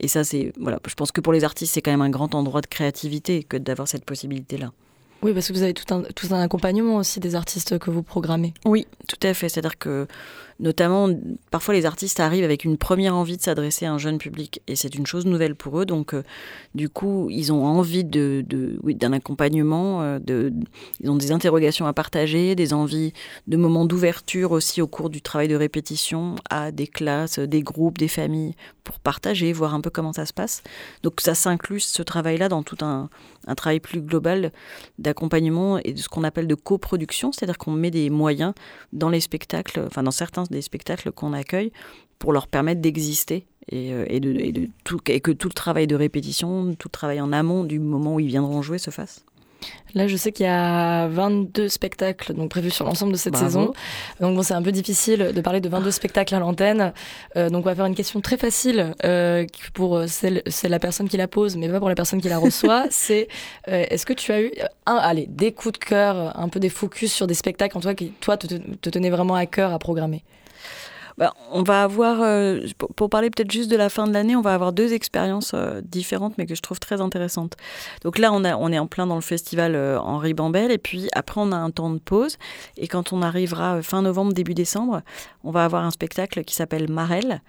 [0.00, 2.34] et ça c'est voilà, je pense que pour les artistes c'est quand même un grand
[2.34, 4.72] endroit de créativité que d'avoir cette possibilité là.
[5.24, 8.52] Oui, parce que vous avez tout un, accompagnement aussi des artistes que vous programmez.
[8.66, 9.48] Oui, tout à fait.
[9.48, 10.06] C'est-à-dire que,
[10.60, 11.08] notamment,
[11.50, 14.76] parfois les artistes arrivent avec une première envie de s'adresser à un jeune public et
[14.76, 15.86] c'est une chose nouvelle pour eux.
[15.86, 16.24] Donc, euh,
[16.74, 20.50] du coup, ils ont envie de, d'un accompagnement, euh,
[21.00, 23.14] ils ont des interrogations à partager, des envies
[23.46, 27.96] de moments d'ouverture aussi au cours du travail de répétition à des classes, des groupes,
[27.96, 30.62] des familles pour partager, voir un peu comment ça se passe.
[31.02, 33.08] Donc, ça s'inclut ce travail-là dans tout un,
[33.46, 34.52] un travail plus global
[34.98, 38.54] d'accompagnement et de ce qu'on appelle de coproduction, c'est-à-dire qu'on met des moyens
[38.92, 41.72] dans les spectacles, enfin dans certains des spectacles qu'on accueille,
[42.18, 46.92] pour leur permettre d'exister et, euh, et que tout le travail de répétition, tout le
[46.92, 49.24] travail en amont du moment où ils viendront jouer se fasse.
[49.94, 53.46] Là, je sais qu'il y a 22 spectacles donc prévus sur l'ensemble de cette Bravo.
[53.46, 53.72] saison.
[54.20, 56.92] Donc bon, c'est un peu difficile de parler de 22 spectacles à l'antenne.
[57.36, 60.78] Euh, donc on va faire une question très facile euh, pour euh, celle, c'est la
[60.80, 62.86] personne qui la pose, mais pas pour la personne qui la reçoit.
[62.90, 63.28] c'est
[63.68, 64.52] euh, est-ce que tu as eu
[64.86, 67.94] un, allez, des coups de cœur, un peu des focus sur des spectacles en toi
[67.94, 70.24] qui toi te, te tenait vraiment à cœur à programmer?
[71.16, 72.60] Bah, on va avoir, euh,
[72.96, 75.80] pour, parler peut-être juste de la fin de l'année, on va avoir deux expériences euh,
[75.80, 77.54] différentes, mais que je trouve très intéressantes.
[78.02, 81.40] Donc là, on, est en plein dans le festival euh, Henri Bambel, et puis après,
[81.40, 82.36] on a un temps de pause.
[82.76, 85.02] Et quand on arrivera fin novembre, début décembre,
[85.44, 87.42] on va avoir un spectacle qui s'appelle Marelle,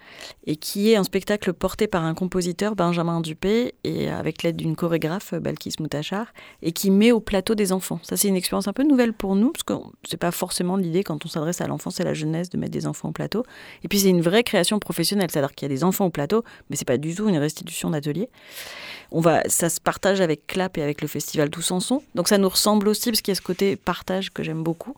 [0.46, 4.76] et qui est un spectacle porté par un compositeur, Benjamin Dupé, et avec l'aide d'une
[4.76, 6.26] chorégraphe, Balkis Moutachar,
[6.62, 7.98] et qui met au plateau des enfants.
[8.04, 9.74] Ça, c'est une expérience un peu nouvelle pour nous, parce que
[10.04, 12.72] c'est pas forcément l'idée quand on s'adresse à l'enfance et à la jeunesse de mettre
[12.72, 13.42] des enfants au plateau.
[13.84, 16.44] Et puis c'est une vraie création professionnelle, c'est-à-dire qu'il y a des enfants au plateau,
[16.70, 18.28] mais c'est pas du tout une restitution d'atelier.
[19.10, 22.02] On va, ça se partage avec Clap et avec le festival Tous en Son.
[22.14, 24.94] Donc ça nous ressemble aussi parce qu'il y a ce côté partage que j'aime beaucoup.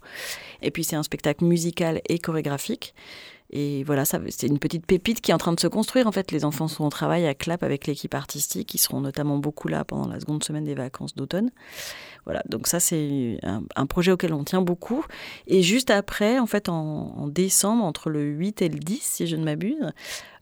[0.62, 2.94] Et puis c'est un spectacle musical et chorégraphique.
[3.50, 6.06] Et voilà, c'est une petite pépite qui est en train de se construire.
[6.06, 8.74] En fait, les enfants sont au travail à Clap avec l'équipe artistique.
[8.74, 11.50] Ils seront notamment beaucoup là pendant la seconde semaine des vacances d'automne.
[12.28, 15.02] Voilà, donc ça, c'est un, un projet auquel on tient beaucoup.
[15.46, 19.26] Et juste après, en fait, en, en décembre, entre le 8 et le 10, si
[19.26, 19.92] je ne m'abuse,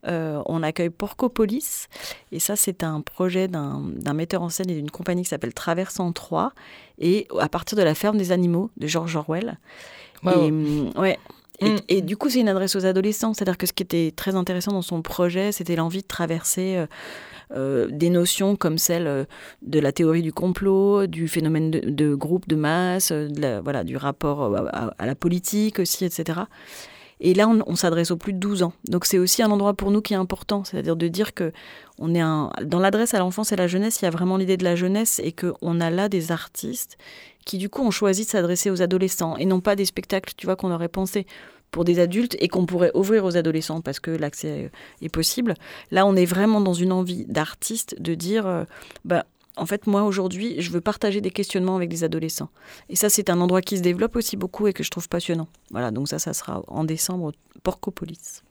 [0.09, 1.87] euh, on accueille Porcopolis.
[2.32, 3.84] Et ça, c'est un projet d'un
[4.14, 6.53] metteur en scène et d'une compagnie qui s'appelle Traversant 3.
[6.99, 9.57] Et à partir de la ferme des animaux de George Orwell.
[10.24, 11.20] Et, hum, ouais.
[11.61, 11.76] Et, Mm.
[11.89, 13.32] et du coup, c'est une adresse aux adolescents.
[13.32, 16.87] C'est-à-dire que ce qui était très intéressant dans son projet, c'était l'envie de traverser euh,
[17.53, 19.24] euh, des notions comme celle euh,
[19.62, 24.55] de la théorie du complot, du phénomène de, groupe, de masse, euh, voilà, du rapport
[24.55, 26.40] à, la politique aussi, etc.
[27.20, 28.72] Et là, on, s'adresse aux plus de 12 ans.
[28.88, 31.53] Donc c'est aussi un endroit pour nous qui est important, c'est-à-dire de dire que
[31.99, 34.64] on est dans l'adresse à l'enfance et la jeunesse, il y a vraiment l'idée de
[34.64, 36.99] la jeunesse et qu'on a là des artistes
[37.47, 40.47] qui du coup ont choisi de s'adresser aux adolescents et non pas des spectacles, tu
[40.47, 41.26] vois, qu'on aurait pensé
[41.77, 44.70] pour des adultes et qu'on pourrait ouvrir aux adolescents parce que l'accès
[45.03, 45.53] est possible.
[45.91, 48.64] Là, on est vraiment dans une envie d'artiste de dire, euh,
[49.05, 49.27] bah,
[49.59, 52.49] en fait, moi aujourd'hui, je veux partager des questionnements avec des adolescents.
[52.89, 55.49] Et ça, c'est un endroit qui se développe aussi beaucoup et que je trouve passionnant.
[55.70, 58.43] Voilà, donc ça, ça sera en décembre Porcopolis.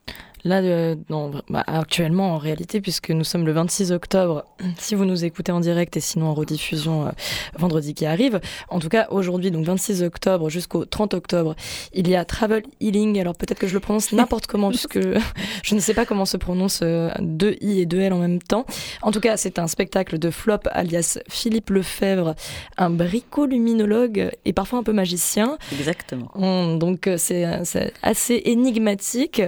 [0.45, 4.45] Là, euh, non, bah, actuellement, en réalité, puisque nous sommes le 26 octobre,
[4.77, 7.09] si vous nous écoutez en direct et sinon en rediffusion euh,
[7.57, 8.39] vendredi qui arrive,
[8.69, 11.55] en tout cas aujourd'hui, donc 26 octobre jusqu'au 30 octobre,
[11.93, 13.19] il y a Travel Healing.
[13.19, 16.37] Alors peut-être que je le prononce n'importe comment, puisque je ne sais pas comment se
[16.37, 18.67] prononce euh, deux I et deux L en même temps.
[19.01, 22.35] En tout cas, c'est un spectacle de Flop, alias Philippe Lefebvre,
[22.77, 25.57] un bricoluminologue et parfois un peu magicien.
[25.71, 26.29] Exactement.
[26.77, 29.41] Donc euh, c'est assez énigmatique.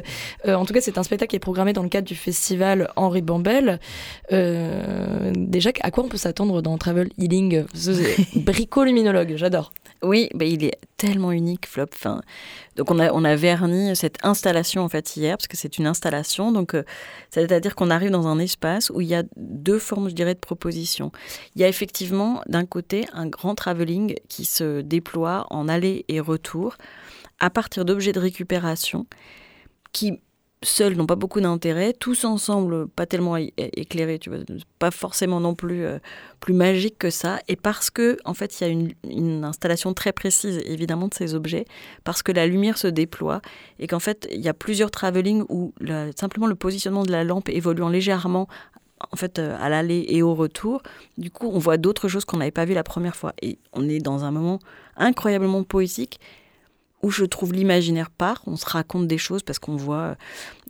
[0.44, 3.22] En tout cas, c'est un spectacle qui est programmé dans le cadre du festival Henri
[3.22, 3.82] Bambel.
[4.32, 7.66] Euh, déjà, à quoi on peut s'attendre dans Travel Healing?
[8.36, 9.74] Bricoluminologue, j'adore.
[10.02, 11.88] Oui, bah, il est tellement unique, Flop.
[11.94, 12.22] Enfin,
[12.78, 16.54] donc on a, verni cette installation en fait hier, parce que c'est une installation.
[16.54, 16.84] Donc euh,
[17.32, 20.40] c'est-à-dire qu'on arrive dans un espace où il y a deux formes, je dirais, de
[20.40, 21.12] propositions.
[21.56, 26.22] Il y a effectivement d'un côté un grand travelling qui se déploie en aller et
[26.22, 26.78] retour
[27.42, 29.06] à partir d'objets de récupération
[29.92, 30.22] qui
[30.64, 34.40] seuls n'ont pas beaucoup d'intérêt, tous ensemble pas tellement éclairés, tu vois,
[34.80, 36.00] pas forcément non plus euh,
[36.40, 38.74] plus magique que ça, et parce que en fait il y a
[39.10, 41.66] une, installation très précise évidemment de ces objets,
[42.04, 43.42] parce que la lumière se déploie
[43.80, 45.74] et qu'en fait il y a plusieurs travelling où
[46.16, 48.48] simplement le positionnement de la lampe évoluant légèrement
[49.12, 50.82] en fait euh, à l'aller et au retour,
[51.20, 53.34] du coup on voit d'autres choses qu'on n'avait pas vues la première fois.
[53.44, 54.60] Et on est dans un moment
[54.96, 56.20] incroyablement poétique
[57.08, 60.16] où je trouve l'imaginaire part, on se raconte des choses parce qu'on voit euh,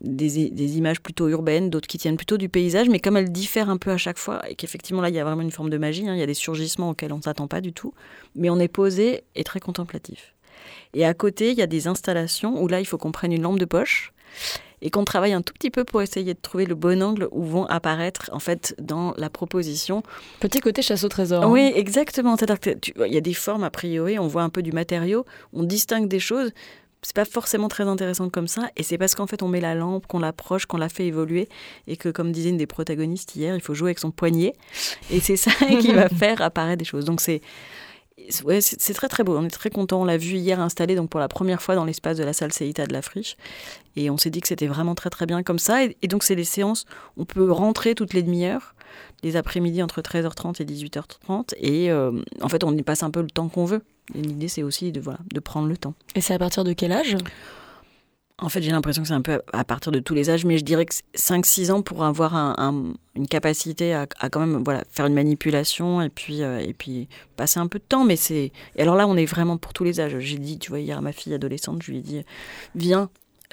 [0.02, 3.78] des, images plutôt urbaines, d'autres qui tiennent plutôt du paysage, mais comme elles diffèrent un
[3.78, 6.08] peu à chaque fois, et qu'effectivement là il y a vraiment une forme de magie,
[6.08, 7.96] hein, il y a des surgissements auxquels on ne s'attend pas du tout,
[8.36, 10.36] mais on est posé et très contemplatif.
[10.94, 13.42] Et à côté, il y a des installations où là il faut qu'on prenne une
[13.42, 14.14] lampe de poche
[14.82, 17.44] et qu'on travaille un tout petit peu pour essayer de trouver le bon angle où
[17.44, 20.04] vont apparaître en fait dans la proposition
[20.40, 21.44] Petit côté chasse au trésor.
[21.44, 21.50] hein.
[21.50, 22.38] oui, exactement.
[22.38, 26.08] C'est-à-dire y a des formes a priori, on voit un peu du matériau, on distingue
[26.08, 26.52] des choses.
[27.04, 29.76] C'est pas forcément très intéressant comme ça, et c'est parce qu'en fait on met la
[29.76, 31.48] lampe, qu'on l'approche, qu'on la fait évoluer,
[31.86, 34.54] et que comme disait une des protagonistes hier, il faut jouer avec son poignet,
[35.12, 37.06] et c'est ça qui va faire apparaître des choses.
[37.06, 37.42] Donc c'est
[38.44, 39.38] ouais, c'est très très beau.
[39.38, 40.02] On est très content.
[40.02, 42.54] On l'a vu hier installé donc pour la première fois dans l'espace de la salle
[42.54, 43.38] Seita de la Friche,
[43.96, 45.84] et on s'est dit que c'était vraiment très très bien comme ça.
[45.84, 46.86] Et, donc c'est des séances,
[47.18, 48.76] on peut rentrer toutes les demi-heures
[49.24, 51.54] les après-midi entre 13h30 et 18h30.
[51.58, 52.12] Et euh,
[52.42, 53.82] en fait, on y passe un peu le temps qu'on veut.
[54.14, 55.94] L'idée, c'est aussi de, voilà, de prendre le temps.
[56.16, 57.18] Et c'est à partir de quel âge?
[58.40, 60.60] En fait, j'ai l'impression que c'est un peu à partir de tous les âges, mais
[60.60, 64.84] je dirais que 5-6 ans pour avoir un- un- une capacité à, quand même voilà,
[64.92, 68.06] faire une manipulation et puis, euh, et puis passer un peu de temps.
[68.06, 68.52] Mais c'est.
[68.76, 70.20] Et alors là, on est vraiment pour tous les âges.
[70.20, 72.22] J'ai dit, tu vois, hier à ma fille adolescente, je lui ai dit
[72.76, 73.10] Viens,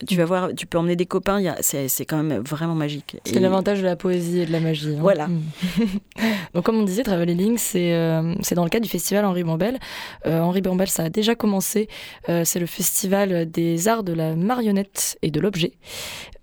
[0.09, 2.41] tu vas voir, tu peux emmener des copains, il y a- c'est c'est quand même
[2.43, 3.17] vraiment magique.
[3.25, 4.91] C'est Et- l'avantage de la poésie et de la magie.
[4.97, 4.99] hein.
[5.01, 5.29] Voilà.
[5.29, 5.43] Mm.
[6.55, 9.79] Donc comme on disait, Traveling, c'est euh, c'est dans le cadre du festival Henri Bambel.
[10.27, 11.89] Euh, Henri Bambel, ça a déjà commencé.
[12.29, 15.73] Euh, c'est le festival des arts de la marionnette et de l'objet.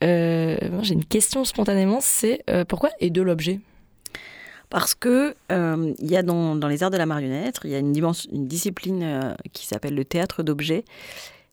[0.03, 3.59] Euh, J'ai une question spontanément, c'est pourquoi et de l'objet?
[4.69, 7.75] Parce que euh, il y a dans, dans les arts de la marionnette, il y
[7.75, 7.91] a une,
[8.47, 10.85] discipline euh, qui s'appelle le théâtre d'objets,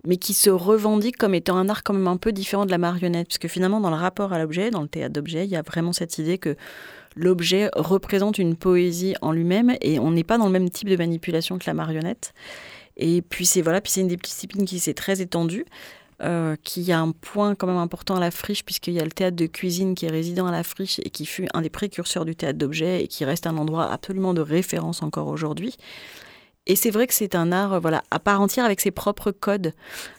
[0.06, 2.78] mais qui se revendique comme étant un art quand même un peu différent de la
[2.78, 5.62] marionnette, puisque finalement dans le rapport à l'objet, dans le théâtre d'objets, il y a
[5.62, 6.56] vraiment cette idée que
[7.16, 10.96] l'objet représente une poésie en lui-même et on n'est pas dans le même type de
[10.96, 12.32] manipulation que la marionnette.
[12.96, 15.64] Et puis c'est voilà, puis c'est une des disciplines qui s'est très étendue.
[16.22, 19.10] euh, qui a un point quand même important à la friche, puisqu'il y a le
[19.12, 22.24] théâtre de cuisine qui est résident à la friche et qui fut un des précurseurs
[22.24, 25.76] du théâtre d'objets et qui reste un endroit absolument de référence encore aujourd'hui.
[26.70, 29.30] Et c'est vrai que c'est un art euh, voilà, à part entière avec ses propres
[29.30, 29.72] codes.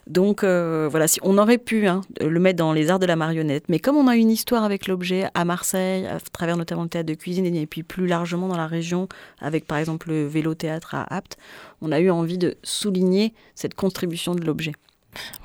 [0.08, 3.16] Donc euh, voilà, si on aurait pu hein, le mettre dans les arts de la
[3.16, 6.89] marionnette, mais comme on a une histoire avec l'objet à Marseille, à travers notamment le
[6.89, 9.08] théâtre de cuisine et puis plus largement dans la région,
[9.39, 11.38] avec par exemple le vélo théâtre à Apt,
[11.82, 14.74] on a eu envie de souligner cette contribution de l'objet.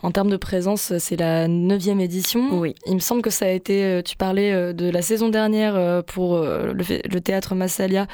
[0.02, 2.60] En termes de présence, c'est la neuvième édition.
[2.60, 2.74] Oui.
[2.86, 5.76] Il me semble que ça a été, euh, tu parlais euh, de la saison dernière
[5.76, 8.06] euh, pour le, théâtre Massalia,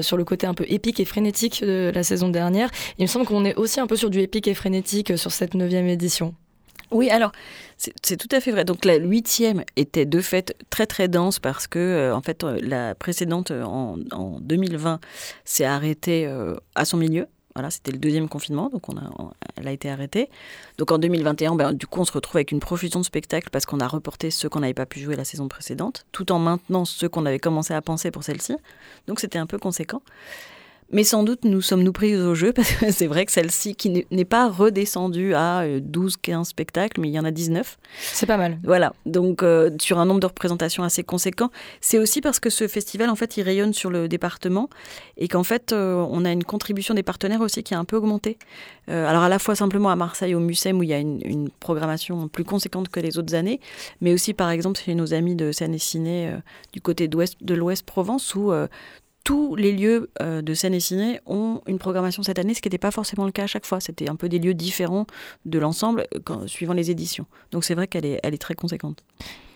[0.00, 2.70] sur le côté un peu épique et frénétique de la saison dernière.
[2.98, 5.54] Il me semble qu'on est aussi un peu sur du épique et frénétique sur cette
[5.54, 6.34] neuvième édition.
[6.90, 7.32] Oui, alors
[7.76, 8.64] c'est tout à fait vrai.
[8.64, 12.94] Donc la huitième était de fait très très dense parce que euh, en fait la
[12.94, 15.00] précédente en, en 2020
[15.44, 17.26] s'est arrêtée euh, à son milieu.
[17.54, 19.08] Voilà, c'était le deuxième confinement, donc on a,
[19.56, 20.28] elle a été arrêtée.
[20.76, 23.64] Donc en 2021, ben, du coup, on se retrouve avec une profusion de spectacles parce
[23.64, 26.84] qu'on a reporté ceux qu'on n'avait pas pu jouer la saison précédente, tout en maintenant
[26.84, 28.56] ceux qu'on avait commencé à penser pour celle-ci.
[29.06, 30.02] Donc c'était un peu conséquent.
[30.92, 33.90] Mais sans doute, nous sommes-nous pris au jeu, parce que c'est vrai que celle-ci, qui
[33.90, 37.78] n'est- pas redescendue à 12-15 spectacles, mais il y en a 19.
[37.98, 38.58] C'est pas mal.
[38.64, 41.50] Voilà, donc euh, sur un nombre de représentations assez conséquent.
[41.80, 44.70] C'est aussi parce que ce festival, en fait, il rayonne sur le département
[45.18, 47.96] et qu'en fait, euh, on a une contribution des partenaires aussi qui a un peu
[47.96, 48.38] augmenté.
[48.88, 51.20] Euh, alors à la fois simplement à Marseille, au Mucem, où il y a une,
[51.24, 53.60] une programmation plus conséquente que les autres années,
[54.00, 56.36] mais aussi par exemple chez nos amis de Seine et Ciné euh,
[56.72, 58.68] du côté de l'Ouest Provence, où euh,
[59.24, 62.68] tous les lieux euh, de Seine et Ciné ont une programmation cette année, ce qui
[62.68, 63.80] n'était pas forcément le cas à chaque fois.
[63.80, 65.06] C'était un peu des lieux différents
[65.46, 67.24] de l'ensemble euh, suivant les éditions.
[67.50, 68.98] Donc c'est vrai qu'elle est, elle est très conséquente.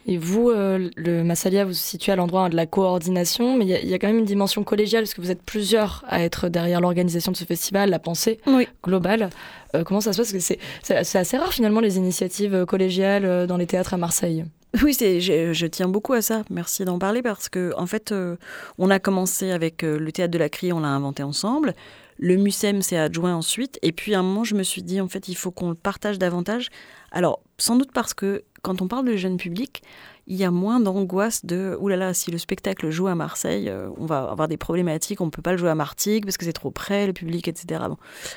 [0.06, 3.86] Et vous, euh, le Massalia, vous vous situez à l'endroit de la coordination, mais il
[3.86, 6.48] y, y a quand même une dimension collégiale, parce que vous êtes plusieurs à être
[6.48, 8.66] derrière l'organisation de ce festival, la pensée Oui.
[8.82, 9.28] globale.
[9.74, 10.32] Euh, comment ça se passe?
[10.32, 13.66] Parce que c'est- c'est c'est assez rare finalement les initiatives euh, collégiales euh, dans les
[13.66, 14.46] théâtres à Marseille.
[14.82, 16.42] Oui, je tiens beaucoup à ça.
[16.50, 18.36] Merci d'en parler parce que, en fait, euh,
[18.76, 21.74] on a commencé avec euh, le théâtre de la Crie, on l'a inventé ensemble.
[22.18, 23.78] Le MUSEM s'est adjoint ensuite.
[23.80, 25.74] Et puis, à un moment, je me suis dit, en fait, il faut qu'on le
[25.74, 26.68] partage davantage.
[27.12, 29.82] Alors, sans doute parce que quand on parle de jeune public,
[30.26, 33.70] il y a moins d'angoisse de «Ouh là là, si le spectacle joue à Marseille,
[33.70, 36.36] euh, on va avoir des problématiques, on ne peut pas le jouer à Martigues parce
[36.36, 37.80] que c'est trop près, le public, etc.
[37.88, 37.96] Bon,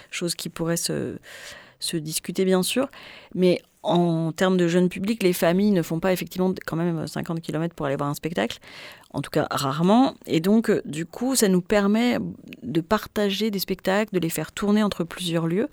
[0.09, 1.17] chose qui pourrait se,
[1.79, 2.87] se discuter, bien sûr.
[3.35, 7.41] Mais en termes de jeune public, les familles ne font pas effectivement quand même 50
[7.41, 8.59] km pour aller voir un spectacle,
[9.11, 10.13] en tout cas rarement.
[10.27, 12.17] Et donc, euh, du coup, ça nous permet
[12.61, 15.67] de partager des spectacles, de les faire tourner entre plusieurs lieux.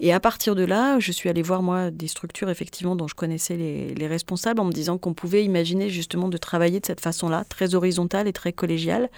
[0.00, 3.14] Et à partir de là, je suis allée voir, moi, des structures, effectivement, dont je
[3.14, 7.00] connaissais les, les responsables, en me disant qu'on pouvait imaginer justement de travailler de cette
[7.00, 9.10] façon-là, très horizontale et très collégiale.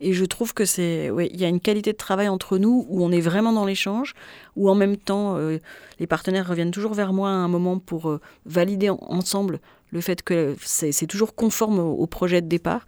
[0.00, 2.86] Et je trouve que c'est, ouais, il y a une qualité de travail entre nous
[2.88, 4.14] où on est vraiment dans l'échange,
[4.56, 5.58] où en même temps, euh,
[5.98, 10.02] les partenaires reviennent toujours vers moi à un moment pour euh, valider en- ensemble le
[10.02, 12.84] fait que c'est toujours conforme au, projet de départ.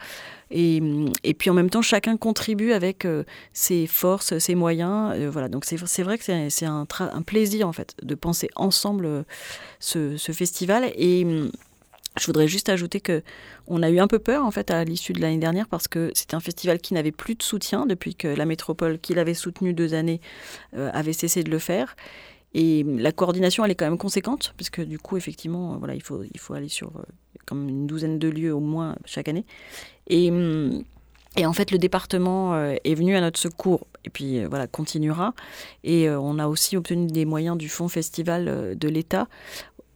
[0.51, 0.83] Et,
[1.25, 5.17] et puis en même temps, chacun contribue avec euh, ses forces, ses moyens.
[5.31, 6.87] voilà, donc c'est vrai que c'est un,
[7.25, 9.25] plaisir en fait de penser ensemble
[9.79, 10.93] ce, ce festival.
[10.95, 11.51] Et hum,
[12.19, 13.23] je voudrais juste ajouter que
[13.67, 16.11] on a eu un peu peur en fait à l'issue de l'année dernière parce que
[16.15, 19.73] c'était un festival qui n'avait plus de soutien depuis que la métropole qui l'avait soutenu
[19.73, 20.21] deux années
[20.75, 21.97] euh, avait cessé de le faire.
[22.53, 26.03] Et la coordination, elle est quand même conséquente, puisque du coup, effectivement, euh, voilà, il
[26.03, 29.45] faut, aller sur euh, une douzaine de lieux au moins chaque année.
[30.09, 30.83] Et, hum,
[31.37, 35.33] et en fait, le département est venu à notre secours, et puis voilà, continuera.
[35.85, 39.29] Et on a aussi obtenu des moyens du Fonds Festival de l'État.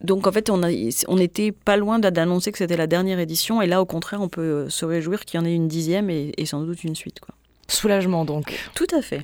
[0.04, 0.68] Donc en fait, on, a,
[1.08, 4.20] on était pas loin d'a- d'annoncer que c'était la dernière édition, et là, au contraire,
[4.20, 6.84] on peut euh, se réjouir qu'il y en ait une dixième et, et sans doute
[6.84, 7.20] une suite.
[7.20, 7.34] Quoi.
[7.68, 8.54] Soulagement donc.
[8.74, 9.22] Tout à fait.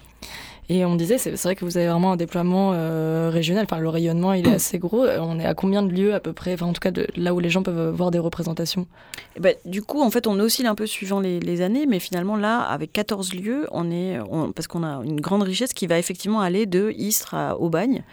[0.72, 3.64] Et on disait, c'est vrai que vous avez vraiment un déploiement euh, régional.
[3.64, 5.04] Enfin, le rayonnement, il est assez gros.
[5.04, 6.54] Euh, On est à combien de lieux à peu près?
[6.54, 8.86] Enfin, en tout cas, de, là où les gens peuvent voir des représentations.
[9.34, 11.98] Eh ben, du coup, en fait, on oscille un peu suivant les, les années, mais
[11.98, 15.88] finalement, là, avec 14 lieux, on est, on- parce qu'on a une grande richesse qui
[15.88, 18.04] va effectivement aller de Istres à Aubagne.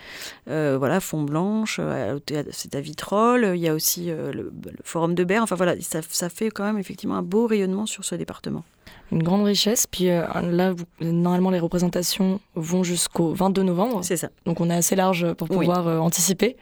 [0.50, 4.52] Euh, voilà, Font-Blanche, euh, au théâtre- c'est à Vitrolles, il y a aussi euh, le,
[4.66, 5.44] le Forum de Berre.
[5.44, 8.64] Enfin, voilà, ça, ça fait quand même effectivement un beau rayonnement sur ce département.
[9.12, 9.88] Une grande richesse.
[9.88, 14.00] Puis euh, là, vous- normalement, les représentations vont jusqu'au 22 novembre.
[14.04, 14.30] C'est ça.
[14.46, 16.58] Donc on est assez large pour pouvoir euh, anticiper.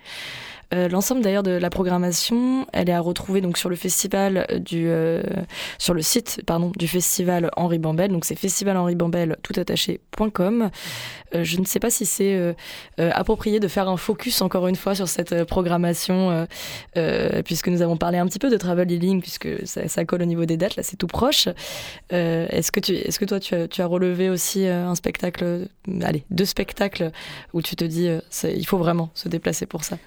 [0.73, 4.87] Euh, L'ensemble d'ailleurs de la programmation, elle est à retrouver donc sur le festival du
[4.87, 5.21] euh,
[5.77, 8.11] sur le site pardon du festival Henri Bambel.
[8.11, 10.69] Donc c'est festivalhenribambel toutattaché.com.
[11.35, 12.53] Euh, je ne sais pas si c'est euh,
[12.99, 16.45] euh, approprié de faire un focus encore une fois sur cette euh, programmation euh,
[16.97, 20.25] euh, puisque nous avons parlé un petit peu de travel healing puisque ça, colle au
[20.25, 21.47] niveau des dates là c'est tout proche.
[22.13, 24.95] Euh, est-ce que tu est-ce que toi tu as, tu as relevé aussi euh, un
[24.95, 25.65] spectacle euh,
[26.01, 27.11] allez deux spectacles
[27.53, 29.97] où tu te dis euh, il faut vraiment se déplacer pour ça?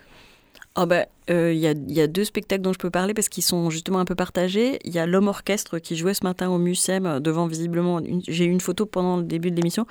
[0.79, 0.87] Ah
[1.31, 4.05] euh, il y, a, deux spectacles dont je peux parler parce qu'ils sont justement un
[4.05, 4.79] peu partagés.
[4.85, 8.01] Il y a l'homme orchestre qui jouait ce matin au Mucem euh, devant visiblement.
[8.27, 9.87] J'ai eu une photo pendant le début de l'émission,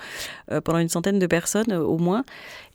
[0.50, 2.24] euh, pendant une centaine de personnes au moins.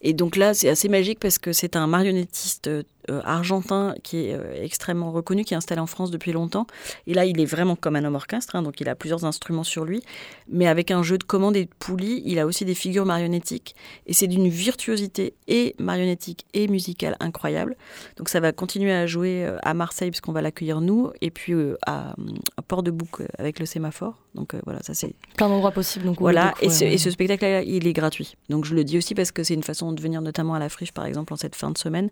[0.01, 2.69] Et donc là, c'est assez magique parce que c'est un marionnettiste
[3.09, 6.67] argentin qui est extrêmement reconnu, qui est installé en France depuis longtemps.
[7.07, 9.63] Et là, il est vraiment comme un homme orchestre, hein, donc il a plusieurs instruments
[9.63, 10.03] sur lui.
[10.49, 13.75] Mais avec un jeu de commandes et de poulies, il a aussi des figures marionnettiques.
[14.05, 17.77] Et c'est d'une virtuosité et marionnettique et musicale incroyable.
[18.17, 21.53] Donc ça va continuer à jouer euh, à Marseille puisqu'on va l'accueillir nous et puis
[21.53, 22.15] euh, à,
[22.57, 24.15] à Port-de-Bouc euh, avec le sémaphore.
[24.35, 26.53] Donc euh, voilà, ça c'est Plein d'endroits possibles donc voilà.
[26.61, 28.35] Et ce, euh, et ce spectacle-là, il est gratuit.
[28.49, 30.69] Donc je le dis aussi parce que c'est une façon de venir notamment à la
[30.69, 32.09] friche par exemple en cette fin de semaine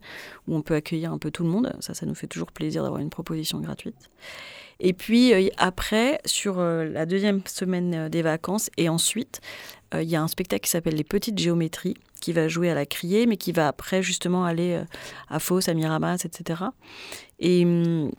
[0.47, 1.73] où on peut accueillir un peu tout le monde.
[1.79, 3.95] Ça, ça nous fait toujours plaisir d'avoir une proposition gratuite.
[4.81, 9.39] Et puis euh, après, sur euh, la deuxième semaine euh, des vacances et ensuite,
[9.93, 12.73] euh, il y a un spectacle qui s'appelle Les Petites Géométries qui va jouer à
[12.73, 14.85] la Criée, mais qui va après justement aller euh,
[15.29, 16.63] à Fos, à Miramas, etc.
[17.39, 18.11] Et hum,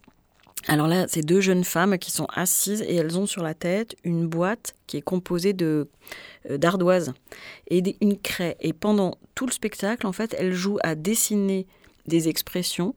[0.69, 3.97] alors là, c'est deux jeunes femmes qui sont assises et elles ont sur la tête
[4.05, 5.89] une boîte qui est composée de
[6.51, 7.15] euh, d'ardoises
[7.69, 8.57] et une craie.
[8.61, 11.67] Et pendant tout le spectacle, en fait, elles jouent à dessiner
[12.07, 12.95] des expressions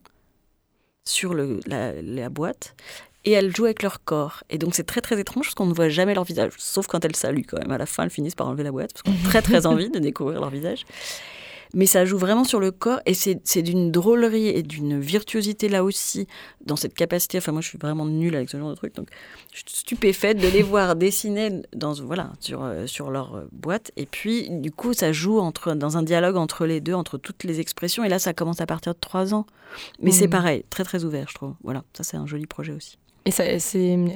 [1.04, 2.74] sur la boîte
[3.26, 4.42] et elles jouent avec leur corps.
[4.48, 7.04] Et donc c'est très très étrange parce qu'on ne voit jamais leur visage, sauf quand
[7.04, 7.72] elles saluent quand même.
[7.72, 9.90] À la fin, elles finissent par enlever la boîte parce qu'on a très très envie
[9.90, 10.86] de découvrir leur visage.
[11.74, 15.82] Mais ça joue vraiment sur le corps et c'est d'une drôlerie et d'une virtuosité là
[15.82, 16.28] aussi
[16.64, 17.38] dans cette capacité.
[17.38, 19.08] Enfin, moi je suis vraiment nulle avec ce genre de truc, donc
[19.52, 23.90] je suis stupéfaite de les voir dessiner dans, voilà, sur, euh, sur leur euh, boîte.
[23.96, 27.42] Et puis du coup, ça joue entre, dans un dialogue entre les deux, entre toutes
[27.42, 28.04] les expressions.
[28.04, 29.44] Et là, ça commence à partir de trois ans.
[30.00, 30.30] Mais c'est Mhm.
[30.30, 31.54] pareil, très très ouvert, je trouve.
[31.64, 32.96] Voilà, ça c'est un joli projet aussi.
[33.26, 33.44] Et ça,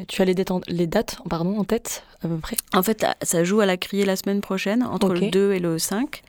[0.08, 2.56] tu as les, dates en- les dates pardon, en tête, à peu près?
[2.74, 5.78] En fait, ça joue à la criée la semaine prochaine, entre le 2 et le
[5.78, 6.22] 5.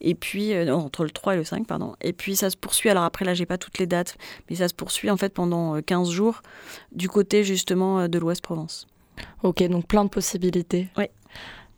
[0.00, 1.94] Et puis, euh, non, entre le 3 et le 5, pardon.
[2.02, 2.90] Et puis, ça se poursuit.
[2.90, 4.16] Alors après, là, j'ai pas toutes les dates,
[4.50, 6.42] mais ça se poursuit en fait pendant euh, 15 jours
[6.92, 8.86] du côté justement euh, de l'Ouest Provence.
[9.44, 10.88] Ok, donc plein de possibilités.
[10.98, 11.04] Oui.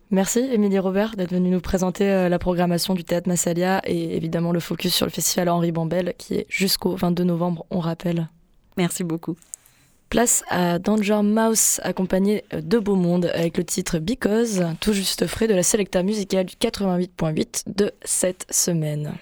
[0.09, 4.51] Merci, Émilie Robert, d'être venue nous présenter euh, la programmation du Théâtre Massalia et évidemment
[4.53, 8.29] le focus sur le festival Henri Bambel qui est jusqu'au 22 novembre, on rappelle.
[8.77, 9.35] Merci beaucoup.
[10.09, 15.47] Place à Danger Mouse accompagné de Beau Monde avec le titre Because, tout juste frais
[15.47, 19.13] de la sélecta musicale du 88.8 de cette semaine.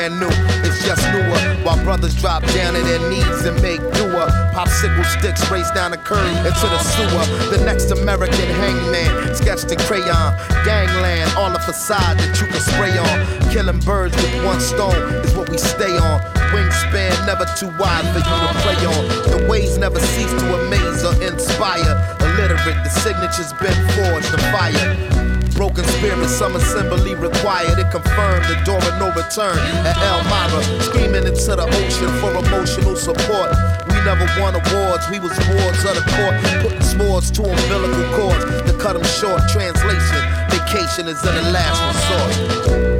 [0.00, 0.32] Brand new,
[0.64, 1.40] it's just newer.
[1.62, 4.28] While brothers drop down to their knees and make doer.
[4.56, 7.24] Popsicle sticks race down the curb into the sewer.
[7.54, 10.32] The next American hangman, sketched in crayon.
[10.64, 13.52] Gangland, all the facade that you can spray on.
[13.52, 16.20] Killing birds with one stone is what we stay on.
[16.52, 19.04] Wingspan never too wide for you to play on.
[19.28, 21.92] The ways never cease to amaze or inspire.
[22.20, 25.19] Illiterate, the signature's been forged to fire.
[25.56, 27.78] Broken spirit, some assembly required.
[27.78, 30.62] It confirmed the door of no return at Elmira.
[30.82, 33.50] Screaming into the ocean for emotional support.
[33.88, 36.34] We never won awards, we was wards of the court.
[36.62, 39.42] Putting swords to umbilical cords to cut them short.
[39.48, 42.99] Translation, vacation is in the last resort.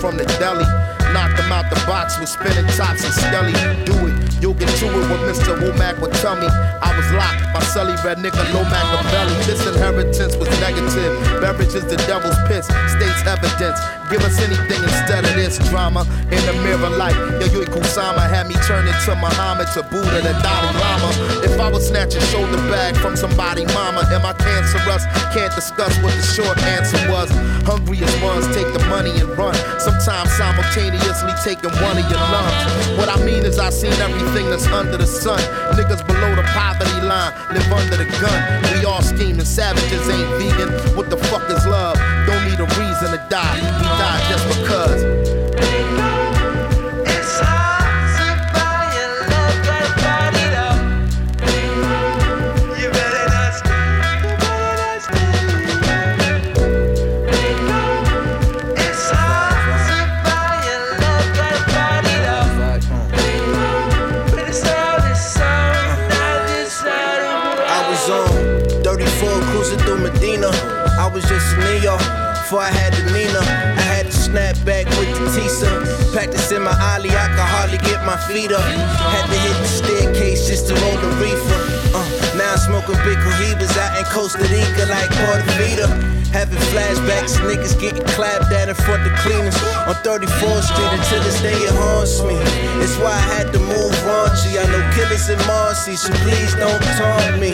[0.00, 0.64] From the deli.
[1.12, 3.52] knock them out the box with spinning tops and skelly.
[3.84, 4.15] Do it,
[4.46, 5.58] you'll get to it what Mr.
[5.58, 6.46] Womack would tell me.
[6.46, 9.34] I was locked by Sully Red Nigga, no Machiavelli.
[9.42, 11.18] This inheritance was negative.
[11.42, 13.82] Beverage is the devil's piss, states evidence.
[14.06, 16.06] Give us anything instead of this drama.
[16.30, 20.30] In the mirror light, yo, Yui Kusama had me turn into Muhammad to Buddha, the
[20.46, 21.10] Dalai Lama.
[21.42, 25.02] If I was snatching shoulder bag from somebody, mama, am I cancerous?
[25.34, 27.34] Can't discuss what the short answer was.
[27.66, 29.54] Hungriest ones take the money and run.
[29.82, 32.62] Sometimes simultaneously taking one of your lungs.
[32.94, 35.40] What I mean is I seen everything that's under the sun.
[35.74, 38.62] Niggas below the poverty line live under the gun.
[38.74, 40.96] We all scheming, savages ain't vegan.
[40.96, 41.96] What the fuck is love?
[42.26, 43.56] Don't need a reason to die.
[43.56, 45.25] We die just because.
[72.46, 73.40] Before I had the Nina.
[73.40, 76.05] I had to snap back with the Tisa.
[76.16, 78.64] Practicing my ollie, I could hardly get my feet up.
[78.64, 81.60] Had to hit the staircase just to roll the reefer.
[81.92, 82.08] Uh,
[82.40, 86.16] now I'm smoking big cohibas out in Costa Rica like Puerto Portavita.
[86.32, 91.36] Having flashbacks, niggas getting clapped at in front of cleaners on 34th Street until this
[91.44, 92.40] day it haunts me.
[92.80, 94.56] It's why I had to move raunchy.
[94.56, 97.52] I know killers in Marcy, so please don't taunt me.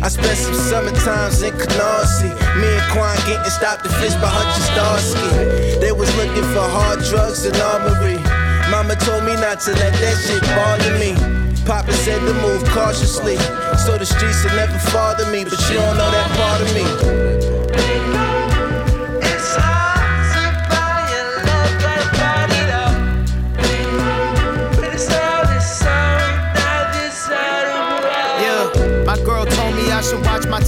[0.00, 2.30] I spent some summer times in Canarsie.
[2.56, 5.80] Me and Quan getting stopped and fished by Hutch Starsky.
[5.80, 7.56] They was looking for hard drugs and
[7.98, 8.16] jewelry.
[8.70, 11.14] Mama told me not to let that shit bother me.
[11.64, 13.36] Papa said to move cautiously,
[13.84, 15.44] so the streets will never father me.
[15.44, 17.28] But you don't know that part of me.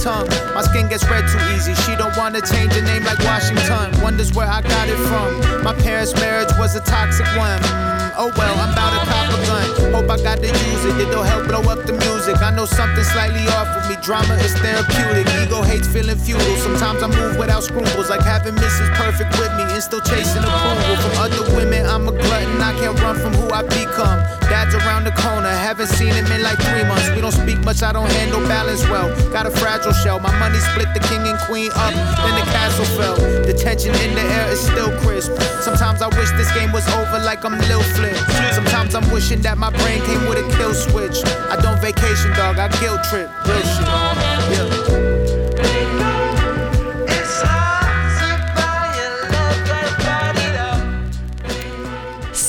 [0.01, 0.40] Tongue.
[0.61, 1.73] My skin gets red too easy.
[1.73, 3.99] She don't wanna change her name like Washington.
[3.99, 5.63] Wonders where I got it from.
[5.63, 7.57] My parents' marriage was a toxic one.
[8.17, 9.93] Oh well, I'm about to cop a gun.
[9.93, 11.07] Hope I got to use it.
[11.07, 12.41] It'll help blow up the music.
[12.41, 13.95] I know something slightly off with me.
[14.03, 15.27] Drama is therapeutic.
[15.39, 16.57] Ego hates feeling futile.
[16.57, 18.91] Sometimes I move without scruples, like having Mrs.
[18.95, 21.85] Perfect with me and still chasing approval from other women.
[21.85, 22.59] I'm a glutton.
[22.61, 24.19] I can't run from who I become.
[24.51, 25.49] Dad's around the corner.
[25.49, 27.09] Haven't seen him in like three months.
[27.15, 27.81] We don't speak much.
[27.81, 29.07] I don't handle balance well.
[29.31, 30.19] Got a fragile shell.
[30.19, 31.93] My money split the king and queen up.
[31.93, 33.15] Then the castle fell.
[33.47, 35.31] The tension in the air is still crisp.
[35.61, 38.00] Sometimes I wish this game was over like I'm Lil Flip.
[38.53, 41.23] Sometimes I'm wishing that my brain came with a kill switch.
[41.49, 42.57] I don't vacation, dog.
[42.59, 42.67] I
[43.09, 43.29] trip.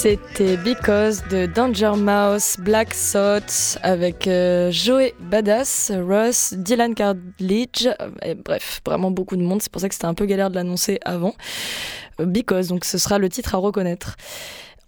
[0.03, 8.11] C'était Because de Danger Mouse, Black Thought avec euh, Joey Badass, Russ, Dylan Cartledge, euh,
[8.25, 9.63] et bref, vraiment beaucoup de monde.
[9.63, 11.35] C'est pour ça que c'était un peu galère de l'annoncer avant.
[12.21, 14.17] Euh, Because, donc ce sera le titre à reconnaître.